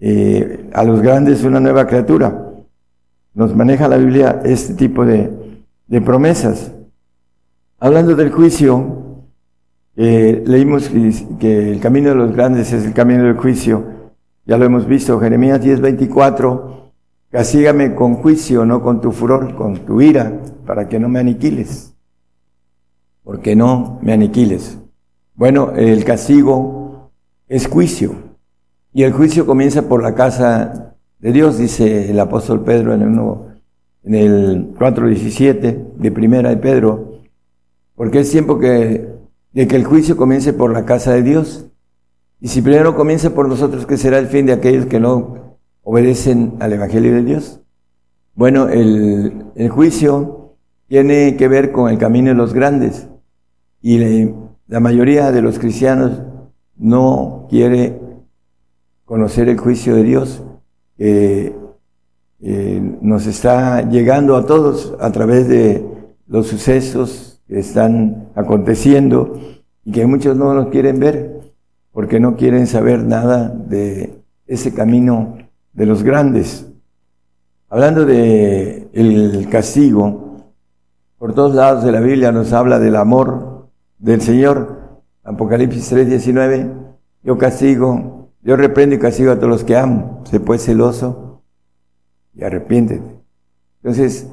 eh, 0.00 0.70
a 0.72 0.82
los 0.82 1.02
grandes 1.02 1.44
una 1.44 1.60
nueva 1.60 1.86
criatura. 1.86 2.54
Nos 3.34 3.54
maneja 3.54 3.86
la 3.86 3.98
Biblia 3.98 4.40
este 4.46 4.72
tipo 4.72 5.04
de, 5.04 5.30
de 5.86 6.00
promesas. 6.00 6.72
Hablando 7.78 8.16
del 8.16 8.30
juicio, 8.30 9.26
leímos 9.94 10.88
que 11.38 11.70
el 11.70 11.80
camino 11.80 12.08
de 12.08 12.14
los 12.14 12.34
grandes 12.34 12.72
es 12.72 12.86
el 12.86 12.94
camino 12.94 13.24
del 13.24 13.36
juicio. 13.36 13.84
Ya 14.46 14.56
lo 14.56 14.64
hemos 14.64 14.86
visto, 14.86 15.20
Jeremías 15.20 15.60
10:24, 15.60 16.92
castígame 17.30 17.94
con 17.94 18.14
juicio, 18.14 18.64
no 18.64 18.80
con 18.80 19.02
tu 19.02 19.12
furor, 19.12 19.54
con 19.54 19.80
tu 19.84 20.00
ira, 20.00 20.32
para 20.64 20.88
que 20.88 20.98
no 20.98 21.10
me 21.10 21.20
aniquiles. 21.20 21.94
Porque 23.22 23.54
no 23.54 23.98
me 24.00 24.14
aniquiles. 24.14 24.78
Bueno, 25.34 25.72
el 25.76 26.04
castigo 26.04 27.10
es 27.48 27.66
juicio. 27.66 28.14
Y 28.92 29.02
el 29.02 29.12
juicio 29.12 29.46
comienza 29.46 29.88
por 29.88 30.02
la 30.02 30.14
casa 30.14 30.94
de 31.18 31.32
Dios, 31.32 31.58
dice 31.58 32.10
el 32.10 32.20
apóstol 32.20 32.62
Pedro 32.62 32.94
en 32.94 33.02
el, 33.02 33.08
en 34.04 34.14
el 34.14 34.74
4.17 34.74 35.94
de 35.96 36.12
primera 36.12 36.50
de 36.50 36.56
Pedro, 36.56 37.22
porque 37.96 38.20
es 38.20 38.30
tiempo 38.30 38.60
que, 38.60 39.08
de 39.52 39.66
que 39.66 39.76
el 39.76 39.84
juicio 39.84 40.16
comience 40.16 40.52
por 40.52 40.72
la 40.72 40.84
casa 40.84 41.12
de 41.12 41.22
Dios. 41.22 41.66
Y 42.40 42.48
si 42.48 42.62
primero 42.62 42.94
comienza 42.94 43.30
por 43.30 43.48
nosotros, 43.48 43.86
¿qué 43.86 43.96
será 43.96 44.18
el 44.18 44.28
fin 44.28 44.46
de 44.46 44.52
aquellos 44.52 44.86
que 44.86 45.00
no 45.00 45.56
obedecen 45.82 46.54
al 46.60 46.72
Evangelio 46.72 47.12
de 47.14 47.22
Dios? 47.22 47.60
Bueno, 48.34 48.68
el, 48.68 49.68
juicio 49.70 50.56
tiene 50.86 51.36
que 51.36 51.48
ver 51.48 51.72
con 51.72 51.90
el 51.90 51.98
camino 51.98 52.28
de 52.28 52.34
los 52.34 52.52
grandes. 52.52 53.08
Y 53.80 54.28
la 54.66 54.80
mayoría 54.80 55.30
de 55.32 55.42
los 55.42 55.58
cristianos 55.58 56.20
no 56.76 57.46
quiere 57.50 58.00
conocer 59.04 59.48
el 59.48 59.58
juicio 59.58 59.94
de 59.94 60.02
Dios 60.02 60.42
que 60.96 61.54
nos 63.00 63.26
está 63.26 63.88
llegando 63.88 64.36
a 64.36 64.46
todos 64.46 64.94
a 65.00 65.10
través 65.12 65.48
de 65.48 65.86
los 66.26 66.46
sucesos 66.46 67.40
que 67.46 67.58
están 67.58 68.28
aconteciendo 68.34 69.38
y 69.84 69.92
que 69.92 70.06
muchos 70.06 70.36
no 70.36 70.54
nos 70.54 70.68
quieren 70.68 70.98
ver 70.98 71.40
porque 71.92 72.18
no 72.18 72.36
quieren 72.36 72.66
saber 72.66 73.04
nada 73.04 73.48
de 73.48 74.18
ese 74.46 74.74
camino 74.74 75.38
de 75.72 75.86
los 75.86 76.02
grandes. 76.02 76.66
Hablando 77.68 78.04
de 78.04 78.88
el 78.92 79.48
castigo, 79.48 80.52
por 81.18 81.34
todos 81.34 81.54
lados 81.54 81.84
de 81.84 81.92
la 81.92 82.00
Biblia 82.00 82.32
nos 82.32 82.52
habla 82.52 82.78
del 82.78 82.96
amor 82.96 83.53
del 84.04 84.20
Señor. 84.20 85.00
Apocalipsis 85.24 85.90
3:19, 85.90 86.70
yo 87.22 87.38
castigo, 87.38 88.28
yo 88.42 88.56
reprendo 88.56 88.94
y 88.94 88.98
castigo 88.98 89.32
a 89.32 89.36
todos 89.36 89.48
los 89.48 89.64
que 89.64 89.76
amo. 89.76 90.22
Se 90.30 90.38
puede 90.38 90.60
celoso 90.60 91.42
y 92.34 92.44
arrepiéntete. 92.44 93.02
Entonces, 93.82 94.28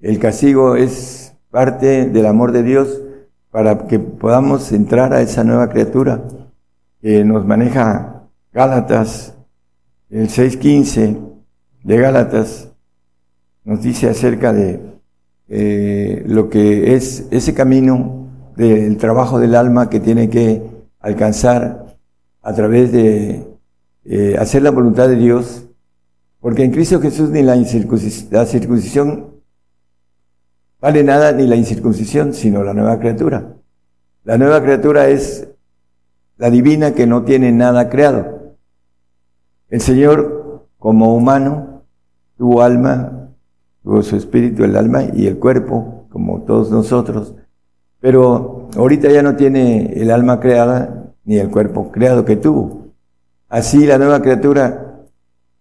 el 0.00 0.18
castigo 0.20 0.76
es 0.76 1.34
parte 1.50 2.06
del 2.06 2.26
amor 2.26 2.52
de 2.52 2.62
Dios 2.62 3.02
para 3.50 3.86
que 3.88 3.98
podamos 3.98 4.70
entrar 4.70 5.12
a 5.12 5.20
esa 5.20 5.42
nueva 5.42 5.68
criatura 5.70 6.22
que 7.00 7.24
nos 7.24 7.44
maneja 7.44 8.22
Gálatas, 8.52 9.34
el 10.10 10.28
6.15 10.28 11.18
de 11.82 11.98
Gálatas, 11.98 12.68
nos 13.64 13.82
dice 13.82 14.08
acerca 14.08 14.52
de 14.52 14.80
eh, 15.48 16.22
lo 16.26 16.48
que 16.48 16.94
es 16.94 17.26
ese 17.30 17.52
camino 17.54 18.25
del 18.56 18.96
trabajo 18.96 19.38
del 19.38 19.54
alma 19.54 19.88
que 19.88 20.00
tiene 20.00 20.28
que 20.30 20.62
alcanzar 21.00 21.96
a 22.42 22.54
través 22.54 22.92
de 22.92 23.46
eh, 24.04 24.36
hacer 24.38 24.62
la 24.62 24.70
voluntad 24.70 25.08
de 25.08 25.16
Dios, 25.16 25.64
porque 26.40 26.64
en 26.64 26.70
Cristo 26.70 27.00
Jesús 27.00 27.30
ni 27.30 27.42
la, 27.42 27.56
la 27.56 28.46
circuncisión 28.46 29.36
vale 30.80 31.02
nada, 31.02 31.32
ni 31.32 31.46
la 31.46 31.56
incircuncisión, 31.56 32.32
sino 32.32 32.62
la 32.62 32.72
nueva 32.72 32.98
criatura. 32.98 33.56
La 34.24 34.38
nueva 34.38 34.62
criatura 34.62 35.08
es 35.08 35.48
la 36.36 36.50
divina 36.50 36.94
que 36.94 37.06
no 37.06 37.24
tiene 37.24 37.52
nada 37.52 37.88
creado. 37.88 38.56
El 39.68 39.80
Señor, 39.80 40.68
como 40.78 41.14
humano, 41.14 41.82
tuvo 42.36 42.62
alma, 42.62 43.30
tuvo 43.82 44.02
su 44.02 44.16
espíritu, 44.16 44.64
el 44.64 44.76
alma 44.76 45.04
y 45.12 45.26
el 45.26 45.38
cuerpo, 45.38 46.06
como 46.10 46.42
todos 46.42 46.70
nosotros, 46.70 47.34
pero 48.00 48.68
ahorita 48.76 49.10
ya 49.10 49.22
no 49.22 49.36
tiene 49.36 49.92
el 49.94 50.10
alma 50.10 50.40
creada 50.40 51.12
ni 51.24 51.38
el 51.38 51.50
cuerpo 51.50 51.90
creado 51.90 52.24
que 52.24 52.36
tuvo. 52.36 52.88
Así 53.48 53.86
la 53.86 53.98
nueva 53.98 54.22
criatura, 54.22 55.04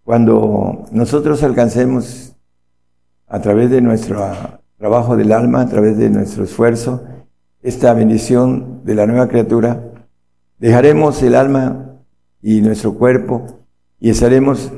cuando 0.04 0.86
nosotros 0.92 1.44
alcancemos 1.44 2.36
a 3.28 3.40
través 3.40 3.70
de 3.70 3.82
nuestro 3.82 4.24
trabajo 4.78 5.16
del 5.16 5.32
alma, 5.32 5.62
a 5.62 5.70
través 5.70 5.98
de 5.98 6.10
nuestro 6.10 6.44
esfuerzo, 6.44 7.04
esta 7.62 7.94
bendición 7.94 8.82
de 8.84 8.96
la 8.96 9.08
nueva 9.08 9.28
criatura, 9.28 9.80
Dejaremos 10.58 11.22
el 11.22 11.36
alma 11.36 12.00
y 12.42 12.62
nuestro 12.62 12.94
cuerpo 12.94 13.66
y 14.00 14.10
estaremos 14.10 14.72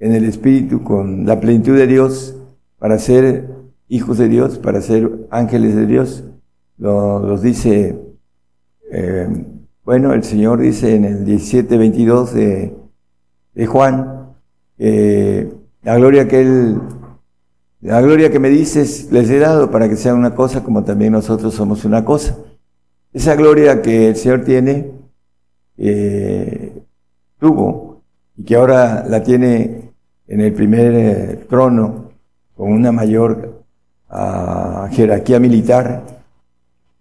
en 0.00 0.12
el 0.12 0.24
Espíritu 0.24 0.82
con 0.82 1.24
la 1.24 1.38
plenitud 1.38 1.76
de 1.76 1.86
Dios 1.86 2.34
para 2.78 2.98
ser 2.98 3.48
hijos 3.88 4.18
de 4.18 4.28
Dios, 4.28 4.58
para 4.58 4.82
ser 4.82 5.28
ángeles 5.30 5.76
de 5.76 5.86
Dios. 5.86 6.24
Los 6.80 7.42
dice, 7.42 7.96
eh, 8.90 9.28
bueno, 9.84 10.12
el 10.14 10.24
Señor 10.24 10.60
dice 10.60 10.94
en 10.96 11.04
el 11.04 11.24
17, 11.24 11.76
22 11.76 12.34
de, 12.34 12.74
de 13.54 13.66
Juan, 13.66 14.34
la 14.78 15.96
gloria 15.96 16.26
que 16.26 16.40
Él, 16.40 16.80
la 17.82 18.00
gloria 18.00 18.30
que 18.30 18.38
me 18.38 18.50
dices 18.50 19.10
les 19.10 19.30
he 19.30 19.38
dado 19.38 19.70
para 19.70 19.88
que 19.88 19.96
sean 19.96 20.18
una 20.18 20.34
cosa 20.34 20.62
como 20.62 20.84
también 20.84 21.12
nosotros 21.12 21.54
somos 21.54 21.84
una 21.84 22.04
cosa. 22.04 22.36
Esa 23.12 23.34
gloria 23.34 23.82
que 23.82 24.08
el 24.08 24.16
Señor 24.16 24.44
tiene, 24.44 24.92
eh, 25.78 26.82
tuvo, 27.38 28.02
y 28.36 28.44
que 28.44 28.54
ahora 28.54 29.04
la 29.08 29.22
tiene 29.22 29.92
en 30.28 30.40
el 30.40 30.52
primer 30.52 30.94
eh, 30.94 31.46
trono, 31.48 32.12
con 32.54 32.70
una 32.72 32.92
mayor 32.92 33.64
ah, 34.10 34.88
jerarquía 34.92 35.40
militar, 35.40 36.19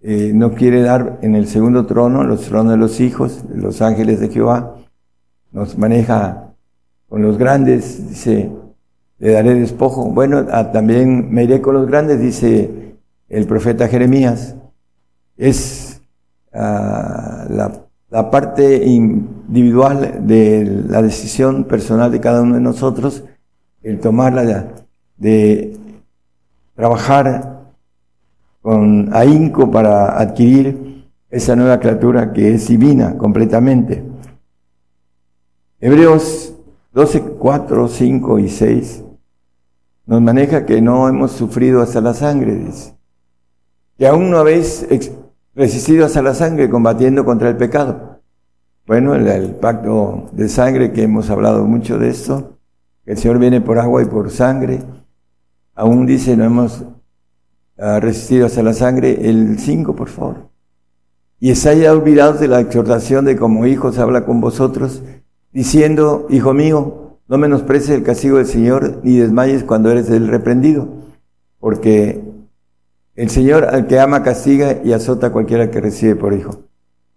eh, 0.02 0.32
no 0.34 0.54
quiere 0.54 0.82
dar 0.82 1.20
en 1.22 1.36
el 1.36 1.48
segundo 1.48 1.86
trono, 1.86 2.24
los 2.24 2.42
tronos 2.42 2.72
de 2.72 2.78
los 2.78 3.00
hijos, 3.02 3.44
los 3.54 3.82
ángeles 3.82 4.22
de 4.22 4.30
Jehová, 4.30 4.76
nos 5.52 5.78
maneja 5.78 6.54
con 7.10 7.22
los 7.22 7.38
grandes, 7.38 8.08
dice, 8.08 8.50
le 9.18 9.32
daré 9.32 9.56
despojo. 9.56 10.10
Bueno, 10.12 10.46
ah, 10.52 10.72
también 10.72 11.32
me 11.32 11.44
iré 11.44 11.60
con 11.62 11.74
los 11.74 11.88
grandes, 11.88 12.22
dice 12.22 12.96
el 13.28 13.46
profeta 13.46 13.88
Jeremías. 13.88 14.56
Es 15.36 16.02
la, 16.52 17.86
parte 18.32 18.86
individual 18.86 20.28
de 20.28 20.84
la 20.88 21.02
decisión 21.02 21.66
personal 21.66 22.12
de 22.12 22.20
cada 22.20 22.42
uno 22.42 22.56
de 22.56 22.62
nosotros, 22.62 23.24
el 23.84 24.00
tomarla 24.00 24.68
de 25.18 25.78
trabajar 26.76 27.59
con 28.62 29.10
ahínco 29.14 29.72
para 29.72 30.20
adquirir 30.20 31.08
esa 31.30 31.56
nueva 31.56 31.80
criatura 31.80 32.34
que 32.34 32.54
es 32.54 32.68
divina 32.68 33.18
completamente. 33.18 34.04
Hebreos 35.80 36.54
12, 36.92 37.22
4, 37.40 37.88
5 37.88 38.40
y 38.40 38.50
6 38.50 39.04
nos 40.10 40.22
maneja 40.24 40.66
que 40.66 40.82
no 40.82 41.08
hemos 41.08 41.34
sufrido 41.34 41.84
hasta 41.84 42.02
la 42.02 42.16
sangre, 42.16 42.56
dice. 42.56 42.96
Que 43.96 44.08
aún 44.08 44.32
no 44.32 44.40
habéis 44.40 44.88
resistido 45.54 46.04
hasta 46.04 46.24
la 46.24 46.34
sangre, 46.34 46.68
combatiendo 46.68 47.24
contra 47.24 47.48
el 47.48 47.58
pecado. 47.58 48.20
Bueno, 48.88 49.14
el, 49.14 49.52
pacto 49.52 50.32
de 50.32 50.50
sangre, 50.50 50.94
que 50.94 51.04
hemos 51.04 51.30
hablado 51.30 51.64
mucho 51.66 52.00
de 52.00 52.10
esto, 52.10 52.58
que 53.06 53.12
el 53.12 53.18
Señor 53.20 53.38
viene 53.38 53.62
por 53.62 53.78
agua 53.78 54.02
y 54.02 54.06
por 54.06 54.32
sangre, 54.32 54.82
aún 55.76 56.08
dice, 56.08 56.36
no 56.36 56.44
hemos 56.44 56.84
resistido 58.02 58.46
hasta 58.46 58.64
la 58.64 58.74
sangre, 58.74 59.30
el 59.30 59.58
5, 59.60 59.96
por 59.96 60.10
favor. 60.10 60.50
Y 61.40 61.54
ya 61.54 61.94
olvidado 61.94 62.34
de 62.34 62.48
la 62.48 62.60
exhortación 62.60 63.26
de 63.26 63.38
como 63.38 63.66
hijos 63.66 63.98
habla 63.98 64.26
con 64.26 64.42
vosotros, 64.42 65.02
diciendo, 65.54 66.28
hijo 66.30 66.54
mío, 66.54 67.18
no 67.28 67.38
menosprecies 67.38 67.92
el 67.92 68.04
castigo 68.04 68.38
del 68.38 68.48
Señor, 68.48 69.00
ni 69.04 69.18
desmayes 69.18 69.64
cuando 69.64 69.92
eres 69.92 70.10
el 70.10 70.28
reprendido, 70.28 70.88
porque 71.60 72.22
el 73.16 73.30
Señor 73.30 73.66
al 73.66 73.88
que 73.88 74.00
ama 74.00 74.24
castiga 74.24 74.78
y 74.84 74.94
azota 74.94 75.28
a 75.28 75.32
cualquiera 75.32 75.70
que 75.70 75.80
recibe 75.80 76.16
por 76.16 76.34
hijo. 76.34 76.64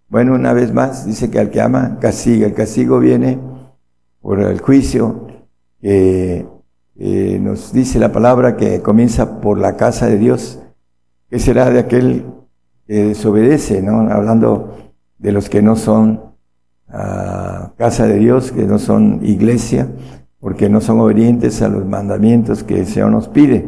Bueno, 0.08 0.34
una 0.34 0.52
vez 0.52 0.72
más 0.74 1.06
dice 1.06 1.30
que 1.30 1.38
al 1.38 1.50
que 1.50 1.60
ama 1.60 1.98
castiga. 2.00 2.46
El 2.46 2.54
castigo 2.54 3.00
viene 3.00 3.38
por 4.20 4.40
el 4.40 4.60
juicio 4.60 5.28
que 5.80 6.46
nos 6.94 7.72
dice 7.72 7.98
la 7.98 8.12
palabra 8.12 8.56
que 8.56 8.82
comienza 8.82 9.40
por 9.40 9.58
la 9.58 9.76
casa 9.76 10.06
de 10.06 10.18
Dios. 10.18 10.60
que 11.30 11.38
será 11.38 11.70
de 11.70 11.80
aquel 11.80 12.26
que 12.86 13.04
desobedece? 13.04 13.82
¿no? 13.82 14.00
Hablando 14.10 14.76
de 15.18 15.32
los 15.32 15.48
que 15.48 15.62
no 15.62 15.76
son 15.76 16.20
ah, 16.88 17.72
casa 17.78 18.06
de 18.06 18.18
Dios, 18.18 18.52
que 18.52 18.64
no 18.64 18.78
son 18.78 19.20
iglesia, 19.24 19.88
porque 20.40 20.68
no 20.68 20.80
son 20.80 21.00
obedientes 21.00 21.62
a 21.62 21.68
los 21.68 21.86
mandamientos 21.86 22.64
que 22.64 22.80
el 22.80 22.86
Señor 22.86 23.10
nos 23.10 23.28
pide. 23.28 23.64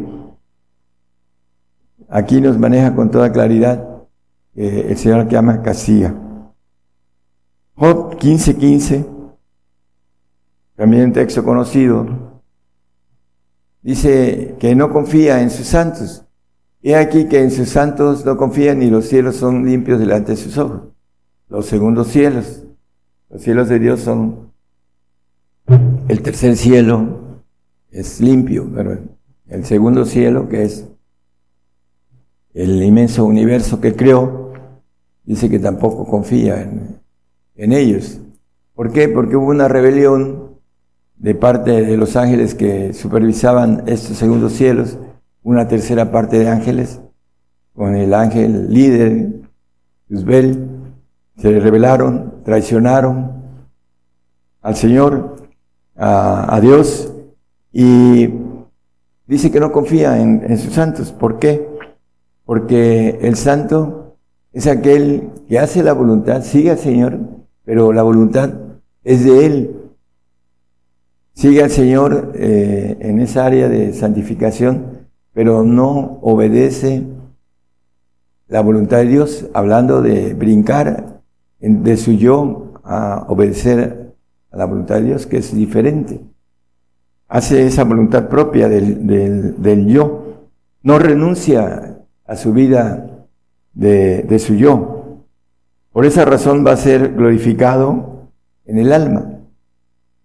Aquí 2.09 2.41
nos 2.41 2.59
maneja 2.59 2.95
con 2.95 3.11
toda 3.11 3.33
claridad 3.33 3.89
eh, 4.57 4.87
el 4.91 4.97
Señor 4.97 5.29
que 5.29 5.37
ama 5.37 5.63
castiga. 5.63 6.15
Job 7.77 8.19
15:15, 8.19 9.07
también 10.77 11.07
un 11.07 11.13
texto 11.13 11.45
conocido, 11.45 12.34
dice 13.85 14.57
que 14.59 14.75
no 14.75 14.93
confía 14.93 15.41
en 15.41 15.51
sus 15.51 15.69
santos. 15.69 16.25
He 16.83 16.97
aquí 16.97 17.29
que 17.29 17.41
en 17.41 17.53
sus 17.53 17.69
santos 17.69 18.25
no 18.25 18.37
confían 18.37 18.81
ni 18.81 18.91
los 18.91 19.07
cielos 19.07 19.37
son 19.37 19.65
limpios 19.65 20.01
delante 20.01 20.33
de 20.33 20.37
sus 20.37 20.59
ojos. 20.59 20.83
Los 21.49 21.67
segundos 21.67 22.09
cielos, 22.09 22.65
los 23.31 23.43
cielos 23.43 23.69
de 23.69 23.79
Dios 23.79 24.01
son 24.01 24.53
el 26.09 26.23
tercer 26.23 26.57
cielo, 26.57 27.21
es 27.91 28.21
limpio, 28.21 28.69
pero 28.75 28.99
el 29.49 29.65
segundo 29.65 30.05
cielo 30.05 30.49
que 30.49 30.65
es 30.65 30.87
el 32.55 32.83
inmenso 32.83 33.25
universo 33.25 33.81
que 33.81 33.95
creó, 33.95 34.53
dice 35.25 35.49
que 35.51 35.59
tampoco 35.59 36.07
confía 36.07 36.63
en, 36.63 37.73
ellos. 37.73 38.21
¿Por 38.75 38.93
qué? 38.93 39.09
Porque 39.09 39.37
hubo 39.37 39.47
una 39.47 39.69
rebelión 39.69 40.44
de 41.17 41.35
parte 41.35 41.83
de 41.83 41.97
los 41.97 42.17
ángeles 42.17 42.55
que 42.55 42.93
supervisaban 42.93 43.85
estos 43.87 44.17
segundos 44.17 44.53
cielos, 44.53 44.99
una 45.43 45.69
tercera 45.69 46.11
parte 46.11 46.39
de 46.39 46.49
ángeles, 46.49 47.01
con 47.75 47.95
el 47.95 48.15
ángel 48.15 48.73
líder, 48.73 49.29
Luzbel, 50.09 50.69
se 51.37 51.59
rebelaron, 51.59 52.35
traicionaron 52.45 53.33
al 54.63 54.77
Señor, 54.77 55.49
a, 55.97 56.59
Dios, 56.61 57.13
y 57.73 58.29
dice 59.27 59.51
que 59.51 59.61
no 59.61 59.73
confía 59.73 60.21
en, 60.21 60.45
en 60.47 60.59
sus 60.59 60.75
santos. 60.75 61.13
¿Por 61.13 61.39
qué? 61.39 61.75
porque 62.45 63.19
el 63.23 63.37
santo 63.37 64.17
es 64.53 64.67
aquel 64.67 65.31
que 65.49 65.59
hace 65.59 65.83
la 65.83 65.93
voluntad, 65.93 66.43
sigue 66.43 66.71
al 66.71 66.79
Señor, 66.79 67.19
pero 67.65 67.93
la 67.93 68.03
voluntad 68.03 68.51
es 69.03 69.25
de 69.25 69.47
Él. 69.47 69.77
Sigue 71.35 71.63
al 71.63 71.71
Señor 71.71 72.33
eh, 72.35 72.97
en 73.01 73.21
esa 73.21 73.45
área 73.45 73.69
de 73.69 73.93
santificación, 73.93 75.07
pero 75.33 75.65
no 75.65 76.19
obedece 76.23 77.03
la 78.49 78.61
voluntad 78.61 78.99
de 78.99 79.07
Dios, 79.07 79.47
hablando 79.53 80.01
de 80.01 80.35
brincar 80.35 81.21
de 81.61 81.97
su 81.97 82.13
yo 82.13 82.73
a 82.85 83.27
obedecer 83.29 84.15
a 84.51 84.57
la 84.57 84.65
voluntad 84.67 84.97
de 84.97 85.03
Dios, 85.03 85.27
que 85.27 85.39
es 85.39 85.55
diferente. 85.55 86.21
Hace 87.29 87.67
esa 87.67 87.85
voluntad 87.85 88.29
propia 88.29 88.69
del, 88.69 89.07
del, 89.07 89.61
del 89.61 89.87
yo, 89.87 90.25
no 90.83 90.99
renuncia 90.99 91.97
a 92.27 92.37
su 92.37 92.53
vida 92.53 93.27
de, 93.73 94.39
su 94.39 94.55
yo. 94.55 95.23
Por 95.93 96.07
esa 96.07 96.25
razón 96.25 96.65
va 96.67 96.73
a 96.73 96.77
ser 96.77 97.15
glorificado 97.15 98.29
en 98.67 98.79
el 98.79 98.93
alma, 98.93 99.34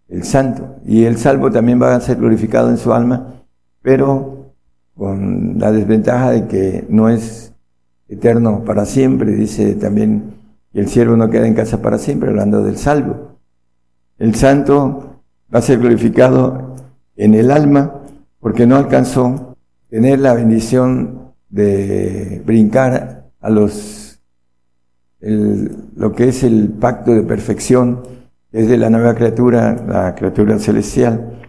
el 0.09 0.23
santo. 0.23 0.77
Y 0.85 1.05
el 1.05 1.17
salvo 1.17 1.51
también 1.51 1.81
va 1.81 1.95
a 1.95 2.01
ser 2.01 2.17
glorificado 2.17 2.69
en 2.69 2.77
su 2.77 2.93
alma, 2.93 3.43
pero 3.81 4.53
con 4.95 5.57
la 5.59 5.71
desventaja 5.71 6.31
de 6.31 6.47
que 6.47 6.85
no 6.89 7.09
es 7.09 7.53
eterno 8.07 8.63
para 8.65 8.85
siempre, 8.85 9.31
dice 9.31 9.75
también, 9.75 10.33
y 10.73 10.79
el 10.79 10.89
siervo 10.89 11.15
no 11.15 11.29
queda 11.29 11.47
en 11.47 11.53
casa 11.53 11.81
para 11.81 11.97
siempre, 11.97 12.29
hablando 12.29 12.63
del 12.63 12.77
salvo. 12.77 13.37
El 14.17 14.35
santo 14.35 15.21
va 15.53 15.59
a 15.59 15.61
ser 15.61 15.79
glorificado 15.79 16.75
en 17.15 17.35
el 17.35 17.51
alma 17.51 17.93
porque 18.39 18.65
no 18.65 18.75
alcanzó 18.75 19.55
tener 19.89 20.19
la 20.19 20.33
bendición 20.33 21.33
de 21.49 22.41
brincar 22.45 23.25
a 23.39 23.49
los 23.49 24.19
lo 25.21 26.13
que 26.13 26.29
es 26.29 26.43
el 26.43 26.69
pacto 26.69 27.11
de 27.11 27.23
perfección, 27.23 28.03
es 28.51 28.67
de 28.67 28.77
la 28.77 28.89
nueva 28.89 29.13
criatura, 29.13 29.75
la 29.87 30.15
criatura 30.15 30.57
celestial. 30.59 31.39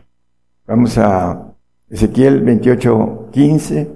Vamos 0.67 0.99
a 0.99 1.53
Ezequiel 1.89 2.43
28, 2.43 3.31
15 3.33 3.91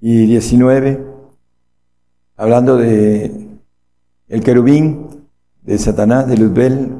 y 0.00 0.26
19, 0.26 1.00
hablando 2.36 2.76
de 2.76 3.48
el 4.28 4.42
querubín 4.42 5.06
de 5.62 5.78
Satanás, 5.78 6.26
de 6.26 6.36
Luzbel. 6.36 6.90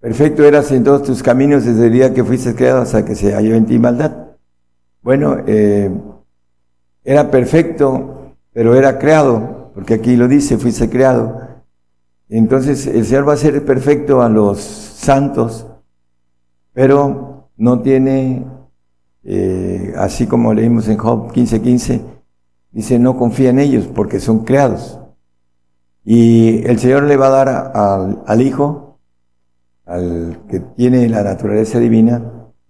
Perfecto 0.00 0.44
eras 0.44 0.70
en 0.72 0.84
todos 0.84 1.02
tus 1.04 1.22
caminos 1.22 1.64
desde 1.64 1.86
el 1.86 1.92
día 1.92 2.12
que 2.12 2.22
fuiste 2.22 2.54
creado 2.54 2.82
hasta 2.82 3.04
que 3.04 3.14
se 3.14 3.32
halló 3.32 3.54
en 3.54 3.64
ti 3.64 3.78
maldad. 3.78 4.12
Bueno, 5.00 5.38
eh, 5.46 5.90
era 7.04 7.30
perfecto, 7.30 8.34
pero 8.52 8.74
era 8.74 8.98
creado, 8.98 9.70
porque 9.74 9.94
aquí 9.94 10.16
lo 10.16 10.28
dice, 10.28 10.58
fuiste 10.58 10.90
creado. 10.90 11.43
Entonces 12.28 12.86
el 12.86 13.04
Señor 13.04 13.28
va 13.28 13.34
a 13.34 13.36
ser 13.36 13.64
perfecto 13.64 14.22
a 14.22 14.28
los 14.28 14.60
santos, 14.60 15.66
pero 16.72 17.50
no 17.56 17.80
tiene, 17.80 18.46
eh, 19.24 19.92
así 19.96 20.26
como 20.26 20.54
leímos 20.54 20.88
en 20.88 20.96
Job 20.96 21.32
15:15, 21.32 22.00
dice, 22.72 22.98
no 22.98 23.16
confía 23.16 23.50
en 23.50 23.58
ellos 23.58 23.86
porque 23.94 24.20
son 24.20 24.44
creados. 24.44 24.98
Y 26.04 26.66
el 26.66 26.78
Señor 26.78 27.04
le 27.04 27.16
va 27.16 27.28
a 27.28 27.44
dar 27.44 27.72
al 28.26 28.42
Hijo, 28.42 28.98
al 29.86 30.38
que 30.48 30.60
tiene 30.60 31.08
la 31.08 31.22
naturaleza 31.22 31.78
divina, 31.78 32.18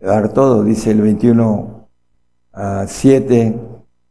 le 0.00 0.06
va 0.06 0.18
a 0.18 0.20
dar 0.20 0.32
todo, 0.32 0.62
dice 0.64 0.90
el 0.90 1.00
21 1.00 1.88
a 2.52 2.86
7, 2.86 3.58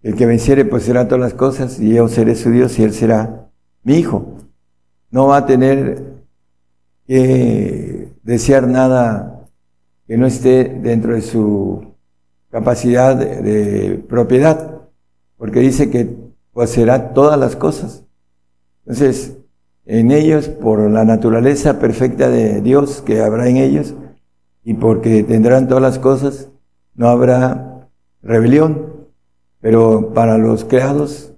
el 0.04 0.16
que 0.16 0.26
venciere 0.26 0.66
pues 0.66 0.84
será 0.84 1.08
todas 1.08 1.22
las 1.22 1.34
cosas 1.34 1.80
y 1.80 1.94
yo 1.94 2.08
seré 2.10 2.36
su 2.36 2.52
Dios 2.52 2.78
y 2.80 2.84
él 2.84 2.94
será 2.94 3.50
mi 3.84 3.96
hijo. 3.96 4.33
No 5.14 5.28
va 5.28 5.38
a 5.38 5.46
tener 5.46 6.24
que 7.06 8.10
desear 8.24 8.68
nada 8.68 9.46
que 10.08 10.18
no 10.18 10.26
esté 10.26 10.64
dentro 10.64 11.14
de 11.14 11.22
su 11.22 11.94
capacidad 12.50 13.16
de, 13.16 14.04
propiedad, 14.10 14.82
porque 15.38 15.60
dice 15.60 15.92
que 15.92 16.18
poseerá 16.52 17.14
todas 17.14 17.40
las 17.40 17.56
cosas. 17.56 18.06
Entonces, 18.88 19.38
en 19.86 20.10
ellos, 20.10 20.50
por 20.50 20.80
la 20.90 21.06
naturaleza 21.06 21.78
perfecta 21.78 22.30
de 22.30 22.62
Dios 22.62 23.04
que 23.04 23.22
habrá 23.22 23.48
en 23.48 23.58
ellos, 23.58 23.94
y 24.64 24.74
porque 24.74 25.22
tendrán 25.22 25.68
todas 25.68 25.84
las 25.84 26.00
cosas, 26.00 26.50
no 26.96 27.08
habrá 27.10 27.88
rebelión. 28.24 29.12
Pero 29.62 30.12
para 30.16 30.40
los 30.40 30.66
creados, 30.66 31.34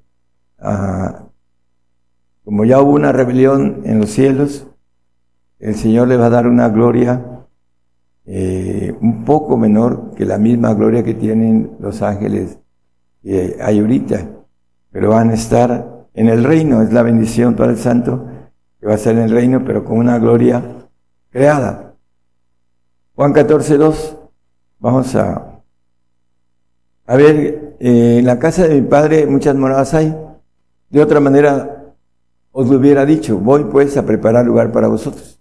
ah, 0.59 1.24
como 2.45 2.63
ya 2.63 2.79
hubo 2.79 2.93
una 2.93 3.12
rebelión 3.12 3.81
en 3.84 3.99
los 3.99 4.12
cielos, 4.12 4.67
el 5.60 5.75
Señor 5.75 6.08
le 6.08 6.15
va 6.15 6.27
a 6.27 6.29
dar 6.29 6.47
una 6.47 6.69
gloria 6.69 7.43
eh, 8.25 8.95
un 9.01 9.25
poco 9.25 9.58
menor 9.58 10.13
que 10.15 10.25
la 10.25 10.38
misma 10.38 10.73
gloria 10.73 11.03
que 11.03 11.13
tienen 11.13 11.71
los 11.79 12.01
ángeles 12.01 12.58
que 13.21 13.58
hay 13.62 13.79
ahorita, 13.79 14.29
pero 14.91 15.10
van 15.10 15.31
a 15.31 15.34
estar 15.34 16.08
en 16.13 16.29
el 16.29 16.43
reino, 16.43 16.81
es 16.81 16.93
la 16.93 17.01
bendición 17.01 17.55
para 17.55 17.71
el 17.71 17.77
santo, 17.77 18.25
que 18.79 18.86
va 18.86 18.93
a 18.93 18.95
estar 18.95 19.13
en 19.13 19.23
el 19.23 19.31
reino, 19.31 19.65
pero 19.65 19.84
con 19.84 19.97
una 19.97 20.17
gloria 20.19 20.63
creada. 21.31 21.95
Juan 23.15 23.34
14, 23.34 23.77
2, 23.77 24.17
vamos 24.79 25.15
a 25.15 25.55
a 27.08 27.15
ver, 27.17 27.75
eh, 27.79 28.17
en 28.19 28.25
la 28.25 28.39
casa 28.39 28.67
de 28.67 28.81
mi 28.81 28.88
padre 28.88 29.27
muchas 29.27 29.55
moradas 29.55 29.93
hay. 29.93 30.15
De 30.89 31.01
otra 31.01 31.19
manera, 31.19 31.74
os 32.58 32.70
lo 32.70 32.78
hubiera 32.78 33.06
dicho, 33.06 33.38
voy 33.38 33.65
pues 33.65 33.98
a 33.98 34.06
preparar 34.06 34.46
lugar 34.46 34.72
para 34.72 34.88
vosotros. 34.88 35.39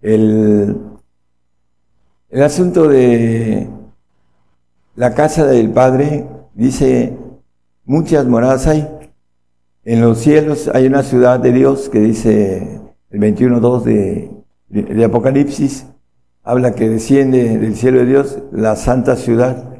El, 0.00 0.74
el 2.30 2.42
asunto 2.42 2.88
de 2.88 3.68
la 4.96 5.14
casa 5.14 5.44
del 5.44 5.70
Padre 5.70 6.26
dice, 6.54 7.14
muchas 7.84 8.24
moradas 8.26 8.66
hay. 8.66 8.88
En 9.84 10.00
los 10.00 10.18
cielos 10.18 10.70
hay 10.72 10.86
una 10.86 11.02
ciudad 11.02 11.40
de 11.40 11.52
Dios 11.52 11.90
que 11.90 12.00
dice 12.00 12.80
el 13.10 13.20
21.2 13.20 13.82
de, 13.82 14.30
de 14.68 15.04
Apocalipsis, 15.04 15.86
habla 16.42 16.74
que 16.74 16.88
desciende 16.88 17.58
del 17.58 17.76
cielo 17.76 17.98
de 17.98 18.06
Dios 18.06 18.38
la 18.52 18.76
santa 18.76 19.16
ciudad 19.16 19.70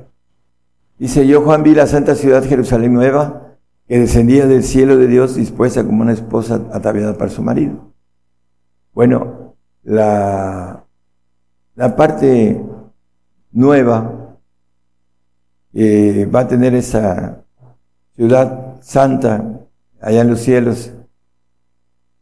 Dice, 1.00 1.26
yo 1.26 1.40
Juan 1.40 1.62
vi 1.62 1.74
la 1.74 1.86
santa 1.86 2.14
ciudad 2.14 2.44
Jerusalén 2.44 2.92
nueva, 2.92 3.49
que 3.90 3.98
descendía 3.98 4.46
del 4.46 4.62
cielo 4.62 4.96
de 4.96 5.08
Dios 5.08 5.34
dispuesta 5.34 5.84
como 5.84 6.02
una 6.02 6.12
esposa 6.12 6.68
ataviada 6.72 7.18
para 7.18 7.28
su 7.28 7.42
marido. 7.42 7.92
Bueno, 8.94 9.56
la, 9.82 10.84
la 11.74 11.96
parte 11.96 12.64
nueva 13.50 14.36
eh, 15.72 16.30
va 16.32 16.40
a 16.42 16.46
tener 16.46 16.72
esa 16.76 17.42
ciudad 18.14 18.80
santa 18.80 19.66
allá 20.00 20.20
en 20.20 20.30
los 20.30 20.38
cielos. 20.38 20.92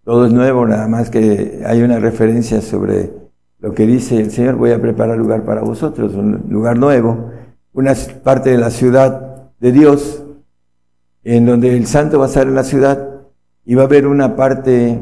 Todo 0.05 0.25
es 0.25 0.33
nuevo, 0.33 0.67
nada 0.67 0.89
más 0.89 1.11
que 1.11 1.65
hay 1.67 1.83
una 1.83 1.99
referencia 1.99 2.63
sobre 2.63 3.13
lo 3.59 3.75
que 3.75 3.87
dice 3.87 4.19
el 4.19 4.31
Señor, 4.31 4.55
voy 4.55 4.71
a 4.71 4.81
preparar 4.81 5.19
lugar 5.19 5.45
para 5.45 5.61
vosotros, 5.61 6.15
un 6.15 6.47
lugar 6.49 6.79
nuevo 6.79 7.31
una 7.75 7.95
parte 8.25 8.51
de 8.51 8.59
la 8.59 8.71
ciudad 8.71 9.53
de 9.61 9.71
Dios, 9.71 10.25
en 11.37 11.45
donde 11.45 11.77
el 11.77 11.87
santo 11.87 12.19
va 12.19 12.25
a 12.25 12.29
estar 12.29 12.47
en 12.47 12.55
la 12.55 12.65
ciudad 12.65 13.07
y 13.67 13.75
va 13.75 13.83
a 13.83 13.85
haber 13.85 14.07
una 14.07 14.35
parte, 14.35 14.99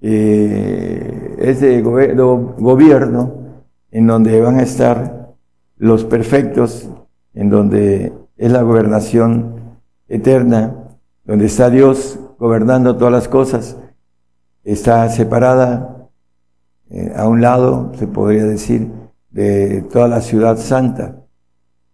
eh, 0.00 1.36
es 1.38 1.60
de 1.60 1.80
gobierno, 1.80 3.34
en 3.92 4.06
donde 4.08 4.40
van 4.40 4.58
a 4.58 4.62
estar 4.62 5.32
los 5.76 6.04
perfectos, 6.04 6.88
en 7.34 7.50
donde 7.50 8.12
es 8.36 8.50
la 8.50 8.62
gobernación 8.62 9.78
eterna, 10.08 10.74
donde 11.24 11.46
está 11.46 11.70
Dios 11.70 12.18
gobernando 12.36 12.96
todas 12.96 13.12
las 13.12 13.28
cosas, 13.28 13.76
está 14.64 15.08
separada 15.08 16.08
eh, 16.90 17.12
a 17.14 17.28
un 17.28 17.40
lado, 17.40 17.92
se 17.96 18.08
podría 18.08 18.44
decir, 18.44 18.90
de 19.30 19.82
toda 19.82 20.08
la 20.08 20.20
ciudad 20.20 20.56
santa. 20.56 21.14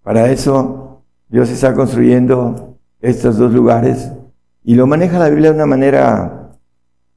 Para 0.03 0.31
eso 0.31 1.03
Dios 1.29 1.51
está 1.51 1.75
construyendo 1.75 2.70
estos 3.01 3.39
dos 3.39 3.53
lugares 3.53 4.11
y 4.63 4.75
lo 4.75 4.87
maneja 4.87 5.19
la 5.19 5.29
Biblia 5.29 5.51
de 5.51 5.57
una 5.57 5.67
manera, 5.67 6.51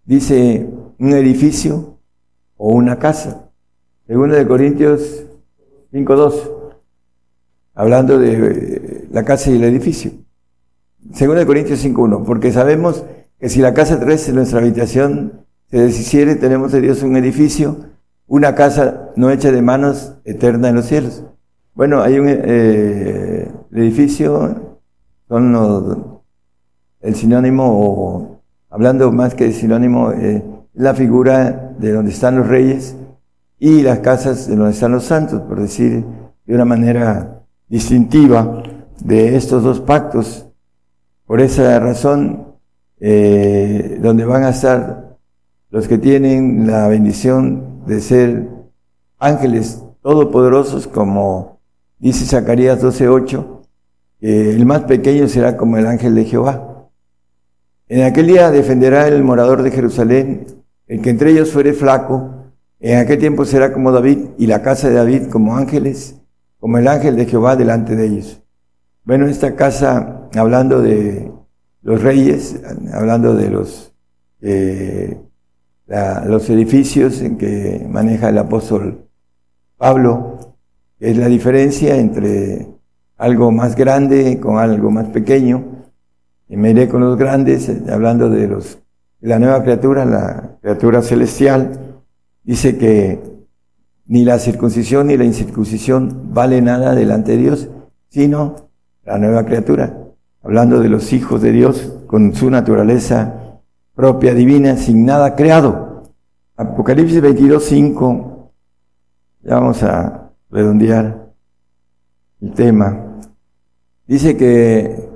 dice, 0.06 0.69
un 1.00 1.13
edificio 1.13 1.98
o 2.58 2.74
una 2.74 3.00
casa. 3.00 3.50
Segundo 4.08 4.36
de 4.36 4.48
Corintios 4.48 5.26
5.2, 5.91 6.34
hablando 7.74 8.17
de 8.17 9.08
la 9.12 9.24
casa 9.24 9.52
y 9.52 9.56
el 9.56 9.63
edificio. 9.65 10.12
Segundo 11.13 11.41
de 11.41 11.46
Corintios 11.46 11.84
5.1, 11.84 12.26
porque 12.26 12.52
sabemos 12.52 13.04
que 13.39 13.50
si 13.50 13.60
la 13.60 13.74
casa 13.74 14.00
terrestre, 14.00 14.34
nuestra 14.34 14.60
habitación, 14.60 15.46
se 15.69 15.78
deshiciere, 15.80 16.36
tenemos 16.36 16.72
de 16.72 16.82
Dios 16.82 17.04
un 17.04 17.17
edificio, 17.17 17.78
una 18.28 18.56
casa 18.56 19.10
no 19.15 19.32
hecha 19.32 19.52
de 19.52 19.62
manos 19.62 20.13
eterna 20.24 20.69
en 20.69 20.76
los 20.76 20.86
cielos. 20.86 21.24
Bueno, 21.74 22.02
hay 22.02 22.19
un 22.19 22.28
eh, 22.30 23.52
edificio, 23.74 24.72
son 25.34 26.19
el 27.02 27.15
sinónimo, 27.15 27.63
o 27.65 28.39
hablando 28.69 29.12
más 29.12 29.34
que 29.34 29.52
sinónimo, 29.52 30.12
eh, 30.12 30.43
la 30.76 30.93
figura 30.93 31.74
de 31.80 31.91
donde 31.91 32.12
están 32.12 32.38
los 32.38 32.48
reyes 32.48 32.96
y 33.58 33.82
las 33.82 34.00
casas 34.00 34.48
de 34.48 34.56
donde 34.56 34.74
están 34.74 34.91
los 34.91 35.06
santos, 35.06 35.41
por 35.41 35.60
decir 35.60 36.04
de 36.46 36.56
una 36.56 36.65
manera 36.65 37.41
distintiva 37.67 38.62
de 39.04 39.36
estos 39.36 39.63
dos 39.63 39.80
pactos. 39.80 40.46
Por 41.26 41.41
esa 41.41 41.80
razón, 41.80 42.54
eh, 43.00 43.98
donde 44.02 44.26
van 44.26 44.43
a 44.43 44.50
estar 44.50 45.17
los 45.72 45.88
que 45.88 45.98
tienen 45.98 46.67
la 46.67 46.88
bendición 46.88 47.84
de 47.88 48.02
ser 48.02 48.50
ángeles 49.17 49.84
todopoderosos 50.02 50.86
como 50.86 51.54
Dice 52.04 52.26
Zacarías 52.26 52.82
12:8, 52.82 53.62
el 54.23 54.65
más 54.65 54.83
pequeño 54.83 55.27
será 55.27 55.57
como 55.57 55.77
el 55.77 55.86
ángel 55.86 56.15
de 56.15 56.23
Jehová. 56.23 56.88
En 57.89 58.03
aquel 58.03 58.27
día 58.27 58.51
defenderá 58.51 59.05
el 59.09 59.21
morador 59.21 59.63
de 59.63 59.71
Jerusalén, 59.71 60.47
el 60.88 61.01
que 61.01 61.09
entre 61.09 61.31
ellos 61.31 61.51
fuere 61.51 61.73
flaco, 61.73 62.33
en 62.79 62.99
aquel 62.99 63.19
tiempo 63.19 63.43
será 63.43 63.73
como 63.73 63.91
David 63.91 64.29
y 64.38 64.47
la 64.47 64.62
casa 64.62 64.88
de 64.88 64.95
David 64.95 65.27
como 65.29 65.57
ángeles, 65.57 66.21
como 66.57 66.77
el 66.77 66.88
ángel 66.88 67.17
de 67.17 67.25
Jehová 67.25 67.57
delante 67.57 67.97
de 67.97 68.05
ellos. 68.05 68.41
Bueno, 69.03 69.27
esta 69.27 69.57
casa, 69.57 70.29
hablando 70.33 70.81
de 70.81 71.29
los 71.81 72.01
reyes, 72.01 72.62
hablando 72.93 73.36
de 73.36 73.49
los, 73.49 73.93
eh, 74.41 75.17
los 76.25 76.49
edificios 76.49 77.21
en 77.21 77.38
que 77.38 77.86
maneja 77.89 78.29
el 78.29 78.38
apóstol 78.38 79.05
Pablo, 79.77 80.55
es 80.97 81.17
la 81.17 81.27
diferencia 81.27 81.97
entre 81.97 82.72
algo 83.23 83.53
más 83.53 83.77
grande 83.77 84.38
con 84.41 84.57
algo 84.57 84.91
más 84.91 85.05
pequeño. 85.05 85.63
Y 86.49 86.57
me 86.57 86.71
iré 86.71 86.89
con 86.89 86.99
los 86.99 87.17
grandes, 87.17 87.69
eh, 87.69 87.81
hablando 87.89 88.29
de 88.29 88.47
los 88.49 88.79
la 89.21 89.39
nueva 89.39 89.63
criatura, 89.63 90.03
la 90.03 90.57
criatura 90.62 91.01
celestial, 91.01 92.01
dice 92.43 92.77
que 92.77 93.21
ni 94.07 94.25
la 94.25 94.38
circuncisión 94.38 95.07
ni 95.07 95.15
la 95.15 95.23
incircuncisión 95.23 96.33
vale 96.33 96.62
nada 96.62 96.93
delante 96.93 97.31
de 97.31 97.38
Dios, 97.38 97.69
sino 98.09 98.67
la 99.05 99.17
nueva 99.17 99.45
criatura, 99.45 99.97
hablando 100.43 100.81
de 100.81 100.89
los 100.89 101.13
hijos 101.13 101.41
de 101.41 101.53
Dios 101.53 101.93
con 102.05 102.36
su 102.36 102.49
naturaleza 102.49 103.62
propia 103.95 104.33
divina, 104.33 104.75
sin 104.75 105.05
nada 105.05 105.38
creado. 105.38 106.12
Apocalipsis 106.57 107.21
22, 107.21 107.63
5, 107.63 108.51
ya 109.43 109.55
vamos 109.55 109.81
a 109.83 110.31
redondear 110.51 111.31
el 112.41 112.51
tema. 112.51 113.03
Dice 114.06 114.36
que, 114.36 115.10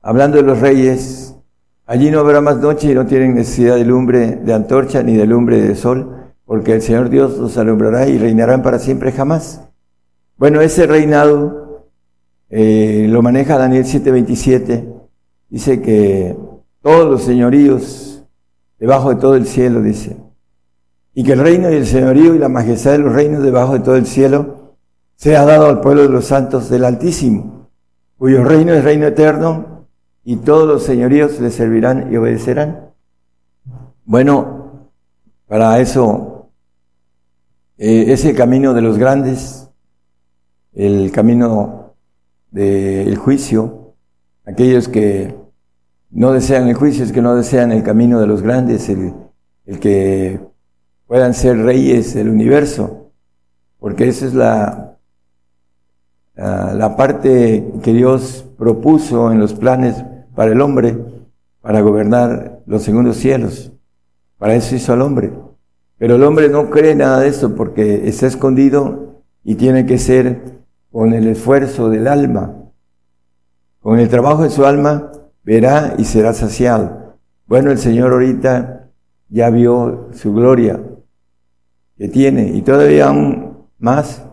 hablando 0.00 0.38
de 0.38 0.42
los 0.42 0.60
reyes, 0.60 1.36
allí 1.84 2.10
no 2.10 2.20
habrá 2.20 2.40
más 2.40 2.58
noche 2.58 2.90
y 2.90 2.94
no 2.94 3.06
tienen 3.06 3.34
necesidad 3.34 3.76
de 3.76 3.84
lumbre 3.84 4.36
de 4.36 4.54
antorcha 4.54 5.02
ni 5.02 5.16
de 5.16 5.26
lumbre 5.26 5.60
de 5.60 5.74
sol, 5.74 6.32
porque 6.44 6.74
el 6.74 6.82
Señor 6.82 7.10
Dios 7.10 7.36
los 7.36 7.58
alumbrará 7.58 8.08
y 8.08 8.18
reinarán 8.18 8.62
para 8.62 8.78
siempre 8.78 9.12
jamás. 9.12 9.62
Bueno, 10.38 10.60
ese 10.60 10.86
reinado 10.86 11.86
eh, 12.48 13.06
lo 13.08 13.22
maneja 13.22 13.58
Daniel 13.58 13.84
7:27. 13.84 14.84
Dice 15.48 15.80
que 15.82 16.36
todos 16.82 17.10
los 17.10 17.22
señoríos 17.22 18.24
debajo 18.78 19.10
de 19.10 19.16
todo 19.16 19.34
el 19.34 19.46
cielo, 19.46 19.82
dice. 19.82 20.16
Y 21.14 21.24
que 21.24 21.32
el 21.32 21.40
reino 21.40 21.70
y 21.70 21.74
el 21.74 21.86
señorío 21.86 22.34
y 22.34 22.38
la 22.38 22.48
majestad 22.48 22.92
de 22.92 22.98
los 22.98 23.12
reinos 23.12 23.42
debajo 23.42 23.74
de 23.74 23.80
todo 23.80 23.96
el 23.96 24.06
cielo 24.06 24.74
sea 25.16 25.44
dado 25.46 25.66
al 25.66 25.80
pueblo 25.80 26.02
de 26.02 26.10
los 26.10 26.26
santos 26.26 26.68
del 26.68 26.84
Altísimo, 26.84 27.55
cuyo 28.18 28.44
reino 28.44 28.72
es 28.72 28.84
reino 28.84 29.06
eterno 29.06 29.86
y 30.24 30.36
todos 30.36 30.66
los 30.66 30.82
señoríos 30.82 31.38
le 31.40 31.50
servirán 31.50 32.12
y 32.12 32.16
obedecerán. 32.16 32.90
Bueno, 34.04 34.90
para 35.46 35.80
eso 35.80 36.50
eh, 37.78 38.06
es 38.08 38.24
el 38.24 38.34
camino 38.34 38.74
de 38.74 38.80
los 38.80 38.98
grandes, 38.98 39.68
el 40.72 41.12
camino 41.12 41.94
del 42.50 43.16
juicio, 43.16 43.94
aquellos 44.44 44.88
que 44.88 45.34
no 46.10 46.32
desean 46.32 46.68
el 46.68 46.74
juicio, 46.74 47.04
es 47.04 47.12
que 47.12 47.20
no 47.20 47.34
desean 47.34 47.72
el 47.72 47.82
camino 47.82 48.20
de 48.20 48.26
los 48.26 48.42
grandes, 48.42 48.88
el, 48.88 49.12
que 49.80 50.40
puedan 51.06 51.34
ser 51.34 51.58
reyes 51.58 52.14
del 52.14 52.30
universo, 52.30 53.10
porque 53.78 54.08
esa 54.08 54.26
es 54.26 54.34
la, 54.34 54.85
la, 56.36 56.96
parte 56.96 57.72
que 57.82 57.92
Dios 57.92 58.44
propuso 58.58 59.32
en 59.32 59.40
los 59.40 59.54
planes 59.54 59.96
para 60.34 60.52
el 60.52 60.60
hombre, 60.60 60.96
para 61.60 61.80
gobernar 61.80 62.60
los 62.66 62.82
segundos 62.82 63.16
cielos. 63.16 63.72
Para 64.38 64.54
eso 64.54 64.74
hizo 64.74 64.92
al 64.92 65.02
hombre. 65.02 65.32
Pero 65.98 66.16
el 66.16 66.22
hombre 66.24 66.48
no 66.48 66.68
cree 66.68 66.94
nada 66.94 67.20
de 67.20 67.28
eso 67.28 67.54
porque 67.54 68.06
está 68.06 68.26
escondido 68.26 69.22
y 69.42 69.54
tiene 69.54 69.86
que 69.86 69.98
ser 69.98 70.60
con 70.90 71.14
el 71.14 71.26
esfuerzo 71.26 71.88
del 71.88 72.06
alma, 72.06 72.54
con 73.80 73.98
el 73.98 74.08
trabajo 74.08 74.42
de 74.42 74.50
su 74.50 74.66
alma 74.66 75.10
verá 75.42 75.94
y 75.96 76.04
será 76.04 76.34
saciado. 76.34 77.16
Bueno, 77.46 77.70
el 77.70 77.78
Señor 77.78 78.12
ahorita 78.12 78.90
ya 79.28 79.48
vio 79.50 80.08
su 80.12 80.34
gloria 80.34 80.80
que 81.96 82.08
tiene 82.08 82.50
y 82.50 82.62
todavía 82.62 83.08
aún 83.08 83.68
más 83.78 84.25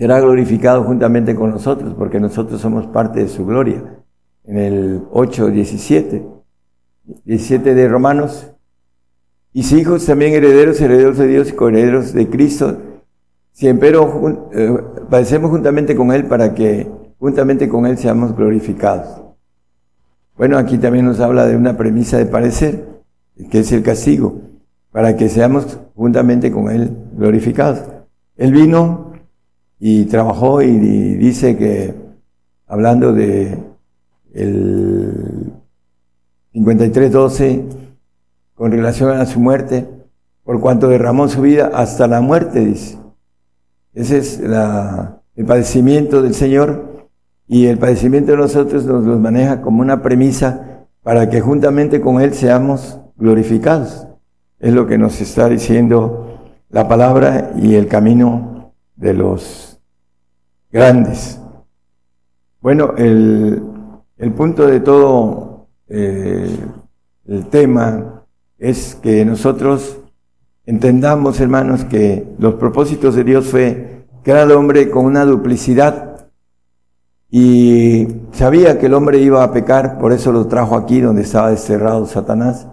será 0.00 0.18
glorificado 0.18 0.82
juntamente 0.82 1.34
con 1.34 1.50
nosotros 1.50 1.92
porque 1.92 2.18
nosotros 2.18 2.58
somos 2.58 2.86
parte 2.86 3.20
de 3.20 3.28
su 3.28 3.44
gloria. 3.44 3.84
En 4.44 4.56
el 4.56 5.02
8, 5.12 5.48
17, 5.48 6.26
17 7.26 7.74
de 7.74 7.86
Romanos, 7.86 8.50
y 9.52 9.62
si 9.62 9.78
hijos 9.78 10.06
también 10.06 10.32
herederos, 10.32 10.80
herederos 10.80 11.18
de 11.18 11.26
Dios 11.26 11.50
y 11.50 11.52
coherederos 11.52 12.14
de 12.14 12.30
Cristo, 12.30 12.78
siempre 13.52 13.92
eh, 14.52 14.78
padecemos 15.10 15.50
juntamente 15.50 15.94
con 15.94 16.12
Él 16.12 16.24
para 16.24 16.54
que 16.54 16.90
juntamente 17.18 17.68
con 17.68 17.84
Él 17.84 17.98
seamos 17.98 18.34
glorificados. 18.34 19.20
Bueno, 20.34 20.56
aquí 20.56 20.78
también 20.78 21.04
nos 21.04 21.20
habla 21.20 21.44
de 21.44 21.56
una 21.56 21.76
premisa 21.76 22.16
de 22.16 22.24
parecer, 22.24 22.86
que 23.50 23.58
es 23.58 23.70
el 23.70 23.82
castigo, 23.82 24.40
para 24.92 25.14
que 25.14 25.28
seamos 25.28 25.78
juntamente 25.94 26.50
con 26.50 26.70
Él 26.70 26.90
glorificados. 27.18 27.82
Él 28.38 28.52
vino 28.52 29.09
y 29.80 30.04
trabajó 30.04 30.60
y, 30.60 30.78
dice 30.78 31.56
que, 31.56 31.94
hablando 32.66 33.14
de 33.14 33.58
el 34.34 35.52
53.12, 36.52 37.64
con 38.54 38.70
relación 38.70 39.18
a 39.18 39.24
su 39.24 39.40
muerte, 39.40 39.88
por 40.44 40.60
cuanto 40.60 40.88
derramó 40.88 41.28
su 41.28 41.40
vida 41.40 41.70
hasta 41.72 42.06
la 42.06 42.20
muerte, 42.20 42.60
dice. 42.60 42.98
Ese 43.94 44.18
es 44.18 44.38
el 44.38 45.46
padecimiento 45.46 46.22
del 46.22 46.34
Señor 46.34 47.08
y 47.48 47.66
el 47.66 47.78
padecimiento 47.78 48.32
de 48.32 48.38
nosotros 48.38 48.84
nos 48.84 49.04
los 49.04 49.18
maneja 49.18 49.62
como 49.62 49.80
una 49.80 50.02
premisa 50.02 50.86
para 51.02 51.30
que 51.30 51.40
juntamente 51.40 52.00
con 52.00 52.20
Él 52.20 52.34
seamos 52.34 53.00
glorificados. 53.16 54.06
Es 54.58 54.74
lo 54.74 54.86
que 54.86 54.98
nos 54.98 55.20
está 55.20 55.48
diciendo 55.48 56.38
la 56.68 56.86
palabra 56.86 57.52
y 57.56 57.74
el 57.74 57.88
camino 57.88 58.74
de 58.94 59.14
los 59.14 59.69
grandes. 60.72 61.40
Bueno, 62.60 62.94
el, 62.96 63.62
punto 64.36 64.66
de 64.66 64.80
todo 64.80 65.68
eh, 65.88 66.56
el 67.26 67.46
tema 67.46 68.24
es 68.58 68.94
que 69.02 69.24
nosotros 69.24 69.98
entendamos, 70.66 71.40
hermanos, 71.40 71.84
que 71.84 72.26
los 72.38 72.54
propósitos 72.54 73.14
de 73.14 73.24
Dios 73.24 73.46
fue 73.46 74.06
crear 74.22 74.40
al 74.40 74.52
hombre 74.52 74.90
con 74.90 75.06
una 75.06 75.24
duplicidad 75.24 76.28
y 77.30 78.08
sabía 78.32 78.78
que 78.78 78.86
el 78.86 78.94
hombre 78.94 79.18
iba 79.18 79.42
a 79.44 79.52
pecar, 79.52 79.98
por 79.98 80.12
eso 80.12 80.32
lo 80.32 80.46
trajo 80.46 80.76
aquí 80.76 81.00
donde 81.00 81.22
estaba 81.22 81.50
desterrado 81.50 82.04
Satanás. 82.06 82.66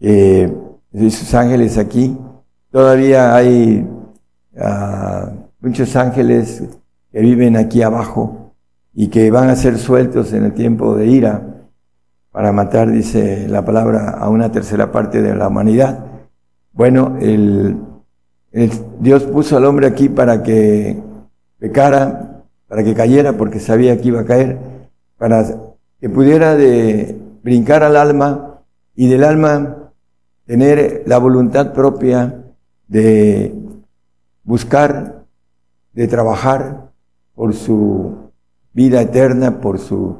Eh, 0.00 0.52
y 0.92 1.10
sus 1.10 1.34
ángeles 1.34 1.76
aquí. 1.76 2.16
Todavía 2.70 3.34
hay 3.34 3.86
ah, 4.58 5.30
muchos 5.60 5.94
ángeles 5.96 6.62
que 7.18 7.24
viven 7.24 7.56
aquí 7.56 7.82
abajo 7.82 8.54
y 8.94 9.08
que 9.08 9.32
van 9.32 9.50
a 9.50 9.56
ser 9.56 9.76
sueltos 9.76 10.32
en 10.34 10.44
el 10.44 10.54
tiempo 10.54 10.94
de 10.94 11.08
ira 11.08 11.42
para 12.30 12.52
matar, 12.52 12.92
dice 12.92 13.48
la 13.48 13.64
palabra, 13.64 14.10
a 14.10 14.28
una 14.28 14.52
tercera 14.52 14.92
parte 14.92 15.20
de 15.20 15.34
la 15.34 15.48
humanidad. 15.48 16.06
Bueno, 16.72 17.16
el, 17.20 17.76
Dios 19.00 19.24
puso 19.24 19.56
al 19.56 19.64
hombre 19.64 19.88
aquí 19.88 20.08
para 20.08 20.44
que 20.44 21.02
pecara, 21.58 22.44
para 22.68 22.84
que 22.84 22.94
cayera 22.94 23.32
porque 23.32 23.58
sabía 23.58 24.00
que 24.00 24.06
iba 24.06 24.20
a 24.20 24.24
caer, 24.24 24.56
para 25.16 25.44
que 26.00 26.08
pudiera 26.08 26.54
de 26.54 27.20
brincar 27.42 27.82
al 27.82 27.96
alma 27.96 28.60
y 28.94 29.08
del 29.08 29.24
alma 29.24 29.90
tener 30.46 31.02
la 31.04 31.18
voluntad 31.18 31.72
propia 31.72 32.44
de 32.86 33.52
buscar, 34.44 35.24
de 35.94 36.06
trabajar 36.06 36.88
por 37.38 37.54
su 37.54 38.32
vida 38.72 39.00
eterna, 39.00 39.60
por 39.60 39.78
su, 39.78 40.16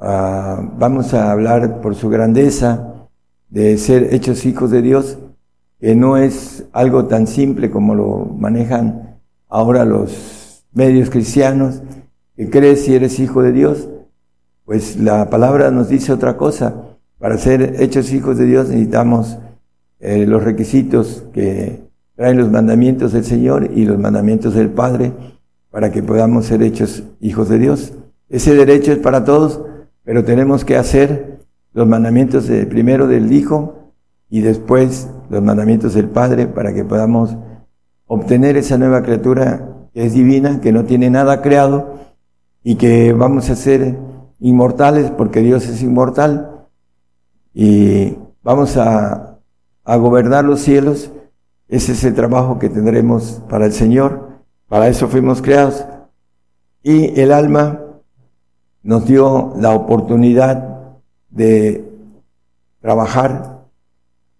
ah, 0.00 0.68
vamos 0.76 1.14
a 1.14 1.30
hablar 1.30 1.80
por 1.80 1.94
su 1.94 2.10
grandeza, 2.10 3.06
de 3.50 3.78
ser 3.78 4.12
hechos 4.12 4.44
hijos 4.44 4.72
de 4.72 4.82
Dios, 4.82 5.16
que 5.78 5.94
no 5.94 6.16
es 6.16 6.64
algo 6.72 7.04
tan 7.04 7.28
simple 7.28 7.70
como 7.70 7.94
lo 7.94 8.24
manejan 8.36 9.20
ahora 9.48 9.84
los 9.84 10.64
medios 10.72 11.08
cristianos, 11.08 11.82
que 12.34 12.50
crees 12.50 12.84
si 12.84 12.96
eres 12.96 13.20
hijo 13.20 13.40
de 13.40 13.52
Dios, 13.52 13.88
pues 14.64 14.96
la 14.96 15.30
palabra 15.30 15.70
nos 15.70 15.88
dice 15.88 16.12
otra 16.12 16.36
cosa. 16.36 16.96
Para 17.18 17.38
ser 17.38 17.76
hechos 17.80 18.12
hijos 18.12 18.38
de 18.38 18.46
Dios 18.46 18.70
necesitamos 18.70 19.38
eh, 20.00 20.26
los 20.26 20.42
requisitos 20.42 21.22
que 21.32 21.84
traen 22.16 22.38
los 22.38 22.50
mandamientos 22.50 23.12
del 23.12 23.24
Señor 23.24 23.70
y 23.72 23.84
los 23.84 24.00
mandamientos 24.00 24.54
del 24.54 24.70
Padre 24.70 25.12
para 25.74 25.90
que 25.90 26.04
podamos 26.04 26.46
ser 26.46 26.62
hechos 26.62 27.02
hijos 27.20 27.48
de 27.48 27.58
Dios. 27.58 27.94
Ese 28.28 28.54
derecho 28.54 28.92
es 28.92 28.98
para 28.98 29.24
todos, 29.24 29.60
pero 30.04 30.22
tenemos 30.22 30.64
que 30.64 30.76
hacer 30.76 31.40
los 31.72 31.88
mandamientos 31.88 32.44
primero 32.70 33.08
del 33.08 33.32
Hijo 33.32 33.90
y 34.30 34.40
después 34.40 35.08
los 35.30 35.42
mandamientos 35.42 35.94
del 35.94 36.08
Padre 36.08 36.46
para 36.46 36.72
que 36.72 36.84
podamos 36.84 37.36
obtener 38.06 38.56
esa 38.56 38.78
nueva 38.78 39.02
criatura 39.02 39.88
que 39.92 40.06
es 40.06 40.14
divina, 40.14 40.60
que 40.60 40.70
no 40.70 40.84
tiene 40.84 41.10
nada 41.10 41.42
creado 41.42 41.94
y 42.62 42.76
que 42.76 43.12
vamos 43.12 43.50
a 43.50 43.56
ser 43.56 43.98
inmortales 44.38 45.10
porque 45.10 45.40
Dios 45.40 45.66
es 45.66 45.82
inmortal 45.82 46.68
y 47.52 48.16
vamos 48.44 48.76
a, 48.76 49.40
a 49.82 49.96
gobernar 49.96 50.44
los 50.44 50.60
cielos. 50.60 51.10
Ese 51.66 51.90
es 51.90 52.04
el 52.04 52.14
trabajo 52.14 52.60
que 52.60 52.68
tendremos 52.68 53.42
para 53.48 53.66
el 53.66 53.72
Señor. 53.72 54.23
Para 54.74 54.88
eso 54.88 55.06
fuimos 55.06 55.40
creados. 55.40 55.84
Y 56.82 57.20
el 57.20 57.30
alma 57.30 57.78
nos 58.82 59.06
dio 59.06 59.52
la 59.56 59.72
oportunidad 59.72 60.96
de 61.30 61.84
trabajar 62.80 63.66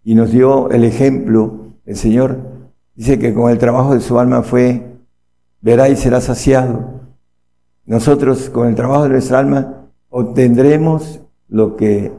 y 0.02 0.16
nos 0.16 0.32
dio 0.32 0.70
el 0.70 0.82
ejemplo. 0.82 1.76
El 1.86 1.94
Señor 1.94 2.38
dice 2.96 3.20
que 3.20 3.32
con 3.32 3.48
el 3.48 3.58
trabajo 3.58 3.94
de 3.94 4.00
su 4.00 4.18
alma 4.18 4.42
fue 4.42 4.96
verá 5.60 5.88
y 5.88 5.94
será 5.94 6.20
saciado. 6.20 7.02
Nosotros 7.86 8.50
con 8.50 8.66
el 8.66 8.74
trabajo 8.74 9.04
de 9.04 9.10
nuestra 9.10 9.38
alma 9.38 9.84
obtendremos 10.08 11.20
lo 11.46 11.76
que 11.76 12.10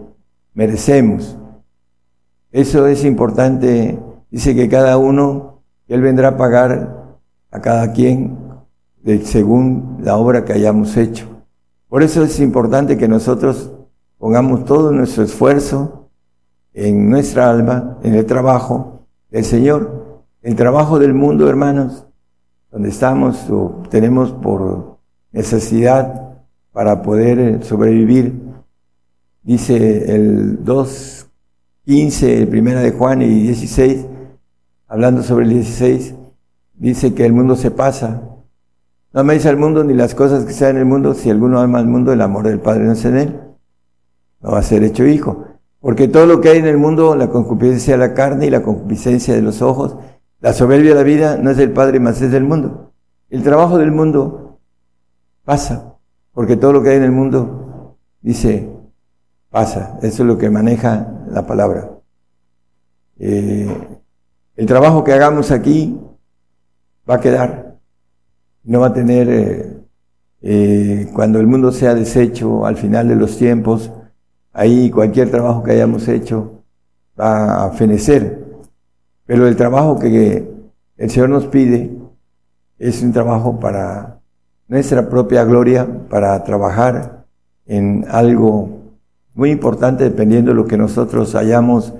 merecemos. 0.53 1.35
Eso 2.53 2.87
es 2.87 3.03
importante. 3.03 3.99
Dice 4.31 4.55
que 4.55 4.69
cada 4.69 4.97
uno, 4.97 5.63
Él 5.89 5.99
vendrá 5.99 6.29
a 6.29 6.37
pagar 6.37 7.04
a 7.55 7.61
cada 7.61 7.93
quien 7.93 8.37
según 9.23 9.99
la 10.01 10.17
obra 10.17 10.43
que 10.43 10.51
hayamos 10.51 10.97
hecho. 10.97 11.25
Por 11.87 12.03
eso 12.03 12.21
es 12.21 12.39
importante 12.41 12.97
que 12.97 13.07
nosotros 13.07 13.71
pongamos 14.17 14.65
todo 14.65 14.91
nuestro 14.91 15.23
esfuerzo 15.23 16.09
en 16.73 17.09
nuestra 17.09 17.49
alma, 17.49 17.97
en 18.03 18.15
el 18.15 18.25
trabajo 18.25 19.05
del 19.31 19.45
Señor. 19.45 20.25
El 20.41 20.55
trabajo 20.57 20.99
del 20.99 21.13
mundo, 21.13 21.47
hermanos, 21.47 22.05
donde 22.71 22.89
estamos 22.89 23.49
o 23.49 23.83
tenemos 23.89 24.33
por 24.33 24.97
necesidad 25.31 26.39
para 26.73 27.01
poder 27.01 27.39
eh, 27.39 27.59
sobrevivir. 27.63 28.33
Dice 29.43 30.13
el 30.13 30.65
2, 30.65 31.27
15, 31.85 32.47
primera 32.47 32.81
de 32.81 32.91
Juan 32.91 33.21
y 33.21 33.43
16, 33.43 34.05
hablando 34.87 35.23
sobre 35.23 35.45
el 35.45 35.51
16, 35.51 36.15
dice 36.77 37.13
que 37.13 37.25
el 37.25 37.33
mundo 37.33 37.55
se 37.55 37.71
pasa. 37.71 38.21
No 39.13 39.21
améis 39.21 39.45
al 39.45 39.57
mundo 39.57 39.83
ni 39.83 39.93
las 39.93 40.13
cosas 40.13 40.45
que 40.45 40.53
sean 40.53 40.71
en 40.71 40.77
el 40.77 40.85
mundo. 40.85 41.13
Si 41.13 41.29
alguno 41.29 41.59
ama 41.59 41.79
al 41.79 41.87
mundo, 41.87 42.11
el 42.11 42.21
amor 42.21 42.47
del 42.47 42.59
Padre 42.59 42.83
no 42.83 42.93
es 42.93 43.05
en 43.05 43.17
él. 43.17 43.39
No 44.41 44.51
va 44.51 44.59
a 44.59 44.63
ser 44.63 44.83
hecho 44.83 45.05
hijo. 45.05 45.45
Porque 45.79 46.07
todo 46.07 46.25
lo 46.25 46.41
que 46.41 46.49
hay 46.49 46.57
en 46.57 46.67
el 46.67 46.77
mundo, 46.77 47.15
la 47.15 47.29
concupiscencia 47.29 47.93
de 47.93 47.99
la 47.99 48.13
carne 48.13 48.47
y 48.47 48.49
la 48.49 48.63
concupiscencia 48.63 49.33
de 49.33 49.41
los 49.41 49.61
ojos, 49.61 49.95
la 50.41 50.51
soberbia 50.53 50.89
de 50.91 50.95
la 50.95 51.03
vida, 51.03 51.37
no 51.37 51.51
es 51.51 51.57
del 51.57 51.71
Padre, 51.71 51.99
más 51.99 52.21
es 52.21 52.31
del 52.31 52.43
mundo. 52.43 52.91
El 53.29 53.43
trabajo 53.43 53.77
del 53.77 53.91
mundo 53.91 54.59
pasa. 55.43 55.95
Porque 56.33 56.57
todo 56.57 56.73
lo 56.73 56.83
que 56.83 56.89
hay 56.89 56.97
en 56.97 57.03
el 57.03 57.11
mundo, 57.11 57.97
dice, 58.21 58.69
pasa. 59.49 59.97
Eso 60.01 60.23
es 60.23 60.27
lo 60.27 60.37
que 60.37 60.49
maneja 60.49 61.23
la 61.29 61.47
palabra. 61.47 61.91
Eh, 63.17 63.97
el 64.57 64.65
trabajo 64.65 65.03
que 65.03 65.13
hagamos 65.13 65.51
aquí 65.51 65.97
va 67.09 67.15
a 67.15 67.19
quedar. 67.19 67.77
No 68.63 68.79
va 68.81 68.87
a 68.87 68.93
tener, 68.93 69.29
eh, 69.29 69.77
eh, 70.41 71.07
cuando 71.13 71.39
el 71.39 71.47
mundo 71.47 71.71
sea 71.71 71.93
deshecho 71.93 72.65
al 72.65 72.77
final 72.77 73.07
de 73.07 73.15
los 73.15 73.37
tiempos, 73.37 73.91
ahí 74.53 74.89
cualquier 74.89 75.29
trabajo 75.29 75.63
que 75.63 75.71
hayamos 75.71 76.07
hecho 76.07 76.63
va 77.19 77.65
a 77.65 77.71
fenecer. 77.71 78.45
Pero 79.25 79.47
el 79.47 79.55
trabajo 79.55 79.99
que 79.99 80.47
el 80.97 81.09
Señor 81.09 81.29
nos 81.29 81.47
pide 81.47 81.91
es 82.77 83.01
un 83.01 83.11
trabajo 83.11 83.59
para 83.59 84.19
nuestra 84.67 85.09
propia 85.09 85.43
gloria, 85.43 85.87
para 86.09 86.43
trabajar 86.43 87.25
en 87.65 88.05
algo 88.09 88.81
muy 89.33 89.51
importante 89.51 90.03
dependiendo 90.03 90.51
de 90.51 90.55
lo 90.55 90.65
que 90.65 90.77
nosotros 90.77 91.35
hayamos 91.35 91.93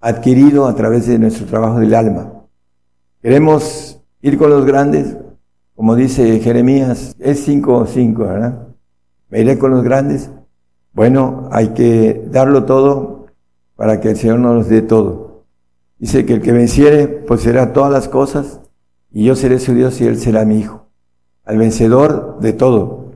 adquirido 0.00 0.66
a 0.66 0.74
través 0.74 1.06
de 1.06 1.18
nuestro 1.18 1.46
trabajo 1.46 1.80
del 1.80 1.94
alma. 1.94 2.32
Queremos 3.20 4.01
ir 4.22 4.38
con 4.38 4.50
los 4.50 4.64
grandes, 4.64 5.16
como 5.74 5.96
dice 5.96 6.40
Jeremías, 6.40 7.16
es 7.18 7.44
5 7.44 7.74
o 7.74 7.86
5, 7.86 8.22
¿verdad? 8.22 8.68
Me 9.28 9.40
iré 9.40 9.58
con 9.58 9.72
los 9.72 9.82
grandes. 9.82 10.30
Bueno, 10.92 11.48
hay 11.50 11.68
que 11.68 12.22
darlo 12.30 12.64
todo 12.64 13.26
para 13.76 14.00
que 14.00 14.10
el 14.10 14.16
Señor 14.16 14.38
nos 14.38 14.68
dé 14.68 14.82
todo. 14.82 15.44
Dice 15.98 16.24
que 16.24 16.34
el 16.34 16.42
que 16.42 16.52
venciere, 16.52 17.08
pues 17.08 17.42
será 17.42 17.72
todas 17.72 17.90
las 17.92 18.08
cosas, 18.08 18.60
y 19.10 19.24
yo 19.24 19.36
seré 19.36 19.58
su 19.58 19.74
Dios 19.74 20.00
y 20.00 20.06
él 20.06 20.18
será 20.18 20.44
mi 20.44 20.58
hijo. 20.58 20.86
Al 21.44 21.58
vencedor 21.58 22.38
de 22.40 22.52
todo. 22.52 23.12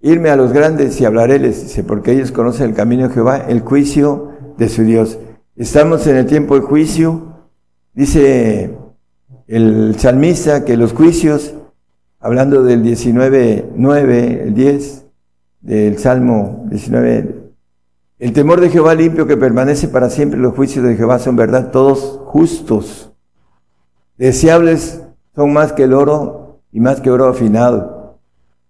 Irme 0.00 0.30
a 0.30 0.36
los 0.36 0.52
grandes 0.52 1.00
y 1.00 1.04
hablaréles, 1.04 1.62
dice, 1.62 1.84
porque 1.84 2.12
ellos 2.12 2.32
conocen 2.32 2.70
el 2.70 2.74
camino 2.74 3.08
de 3.08 3.14
Jehová, 3.14 3.36
el 3.36 3.60
juicio 3.60 4.30
de 4.58 4.68
su 4.68 4.82
Dios. 4.82 5.18
Estamos 5.56 6.06
en 6.06 6.16
el 6.16 6.26
tiempo 6.26 6.54
de 6.54 6.62
juicio. 6.62 7.22
Dice 7.94 8.76
el 9.52 9.98
salmista 9.98 10.64
que 10.64 10.78
los 10.78 10.94
juicios, 10.94 11.52
hablando 12.20 12.62
del 12.62 12.82
19, 12.82 13.72
9, 13.76 14.44
el 14.44 14.54
10 14.54 15.04
del 15.60 15.98
Salmo 15.98 16.64
19, 16.70 17.52
el 18.18 18.32
temor 18.32 18.62
de 18.62 18.70
Jehová 18.70 18.94
limpio 18.94 19.26
que 19.26 19.36
permanece 19.36 19.88
para 19.88 20.08
siempre, 20.08 20.40
los 20.40 20.54
juicios 20.54 20.86
de 20.86 20.96
Jehová 20.96 21.18
son 21.18 21.36
verdad, 21.36 21.70
todos 21.70 22.20
justos. 22.24 23.12
Deseables 24.16 25.02
son 25.34 25.52
más 25.52 25.74
que 25.74 25.82
el 25.82 25.92
oro 25.92 26.62
y 26.72 26.80
más 26.80 27.02
que 27.02 27.10
oro 27.10 27.26
afinado, 27.26 28.20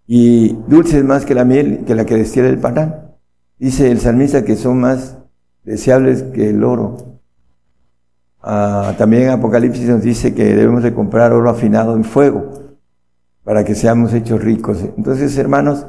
y 0.08 0.54
dulces 0.66 1.04
más 1.04 1.24
que 1.24 1.36
la 1.36 1.44
miel 1.44 1.84
que 1.86 1.94
la 1.94 2.06
que 2.06 2.16
destila 2.16 2.48
el 2.48 2.58
panal. 2.58 3.14
Dice 3.56 3.88
el 3.88 4.00
salmista 4.00 4.44
que 4.44 4.56
son 4.56 4.80
más 4.80 5.16
deseables 5.62 6.24
que 6.24 6.50
el 6.50 6.64
oro. 6.64 7.12
Ah, 8.42 8.94
también 8.98 9.31
Apocalipsis 9.31 9.88
nos 9.88 10.02
dice 10.02 10.35
que 10.35 10.44
debemos 10.44 10.83
de 10.83 10.92
comprar 10.92 11.33
oro 11.33 11.48
afinado 11.48 11.94
en 11.94 12.02
fuego 12.02 12.50
para 13.44 13.64
que 13.64 13.76
seamos 13.76 14.12
hechos 14.12 14.42
ricos. 14.42 14.83
Entonces, 14.96 15.37
hermanos, 15.38 15.87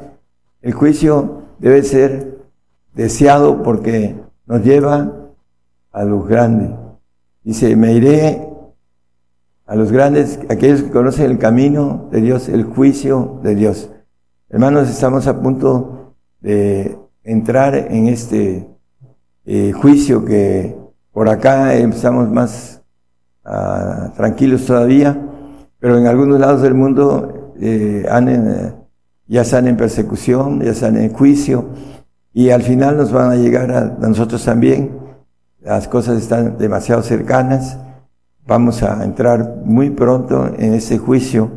el 0.62 0.72
juicio 0.72 1.42
debe 1.58 1.82
ser 1.82 2.38
deseado 2.94 3.62
porque 3.62 4.14
nos 4.46 4.62
lleva 4.62 5.32
a 5.90 6.04
los 6.04 6.28
grandes. 6.28 6.70
Dice, 7.42 7.74
me 7.74 7.92
iré 7.92 8.48
a 9.66 9.74
los 9.74 9.90
grandes, 9.90 10.38
aquellos 10.48 10.82
que 10.82 10.90
conocen 10.90 11.30
el 11.30 11.38
camino 11.38 12.08
de 12.12 12.20
Dios, 12.20 12.48
el 12.48 12.64
juicio 12.64 13.40
de 13.42 13.54
Dios. 13.56 13.90
Hermanos, 14.48 14.88
estamos 14.88 15.26
a 15.26 15.40
punto 15.40 16.14
de 16.40 16.96
entrar 17.24 17.74
en 17.74 18.06
este 18.08 18.68
eh, 19.44 19.72
juicio 19.72 20.24
que 20.24 20.83
por 21.14 21.28
acá 21.28 21.72
estamos 21.74 22.28
más 22.28 22.82
ah, 23.44 24.12
tranquilos 24.16 24.66
todavía, 24.66 25.16
pero 25.78 25.96
en 25.96 26.08
algunos 26.08 26.40
lados 26.40 26.60
del 26.60 26.74
mundo 26.74 27.54
eh, 27.60 28.04
eh, 28.04 28.72
ya 29.28 29.42
están 29.42 29.68
en 29.68 29.76
persecución, 29.76 30.60
ya 30.60 30.72
están 30.72 30.96
en 30.96 31.12
juicio, 31.12 31.70
y 32.32 32.50
al 32.50 32.62
final 32.62 32.96
nos 32.96 33.12
van 33.12 33.30
a 33.30 33.36
llegar 33.36 33.70
a, 33.70 33.84
nosotros 34.00 34.44
también. 34.44 34.98
Las 35.60 35.86
cosas 35.86 36.20
están 36.20 36.58
demasiado 36.58 37.02
cercanas, 37.02 37.78
vamos 38.44 38.82
a 38.82 39.02
entrar 39.04 39.62
muy 39.64 39.90
pronto 39.90 40.48
en 40.58 40.74
ese 40.74 40.98
juicio, 40.98 41.52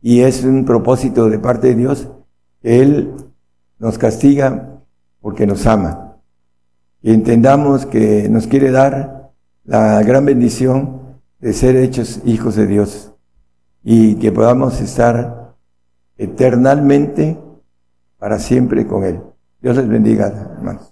y 0.00 0.20
es 0.20 0.44
un 0.44 0.64
propósito 0.64 1.28
de 1.28 1.40
parte 1.40 1.68
de 1.68 1.74
Dios, 1.74 2.08
Él 2.62 3.12
nos 3.80 3.98
castiga 3.98 4.78
porque 5.20 5.44
nos 5.44 5.66
ama 5.66 6.11
y 7.02 7.12
entendamos 7.12 7.86
que 7.86 8.28
nos 8.28 8.46
quiere 8.46 8.70
dar 8.70 9.32
la 9.64 10.02
gran 10.02 10.24
bendición 10.24 11.00
de 11.40 11.52
ser 11.52 11.76
hechos 11.76 12.20
hijos 12.24 12.54
de 12.54 12.66
Dios 12.66 13.12
y 13.82 14.14
que 14.16 14.30
podamos 14.30 14.80
estar 14.80 15.54
eternamente 16.16 17.36
para 18.18 18.38
siempre 18.38 18.86
con 18.86 19.04
Él. 19.04 19.20
Dios 19.60 19.76
les 19.76 19.88
bendiga, 19.88 20.26
hermanos. 20.56 20.91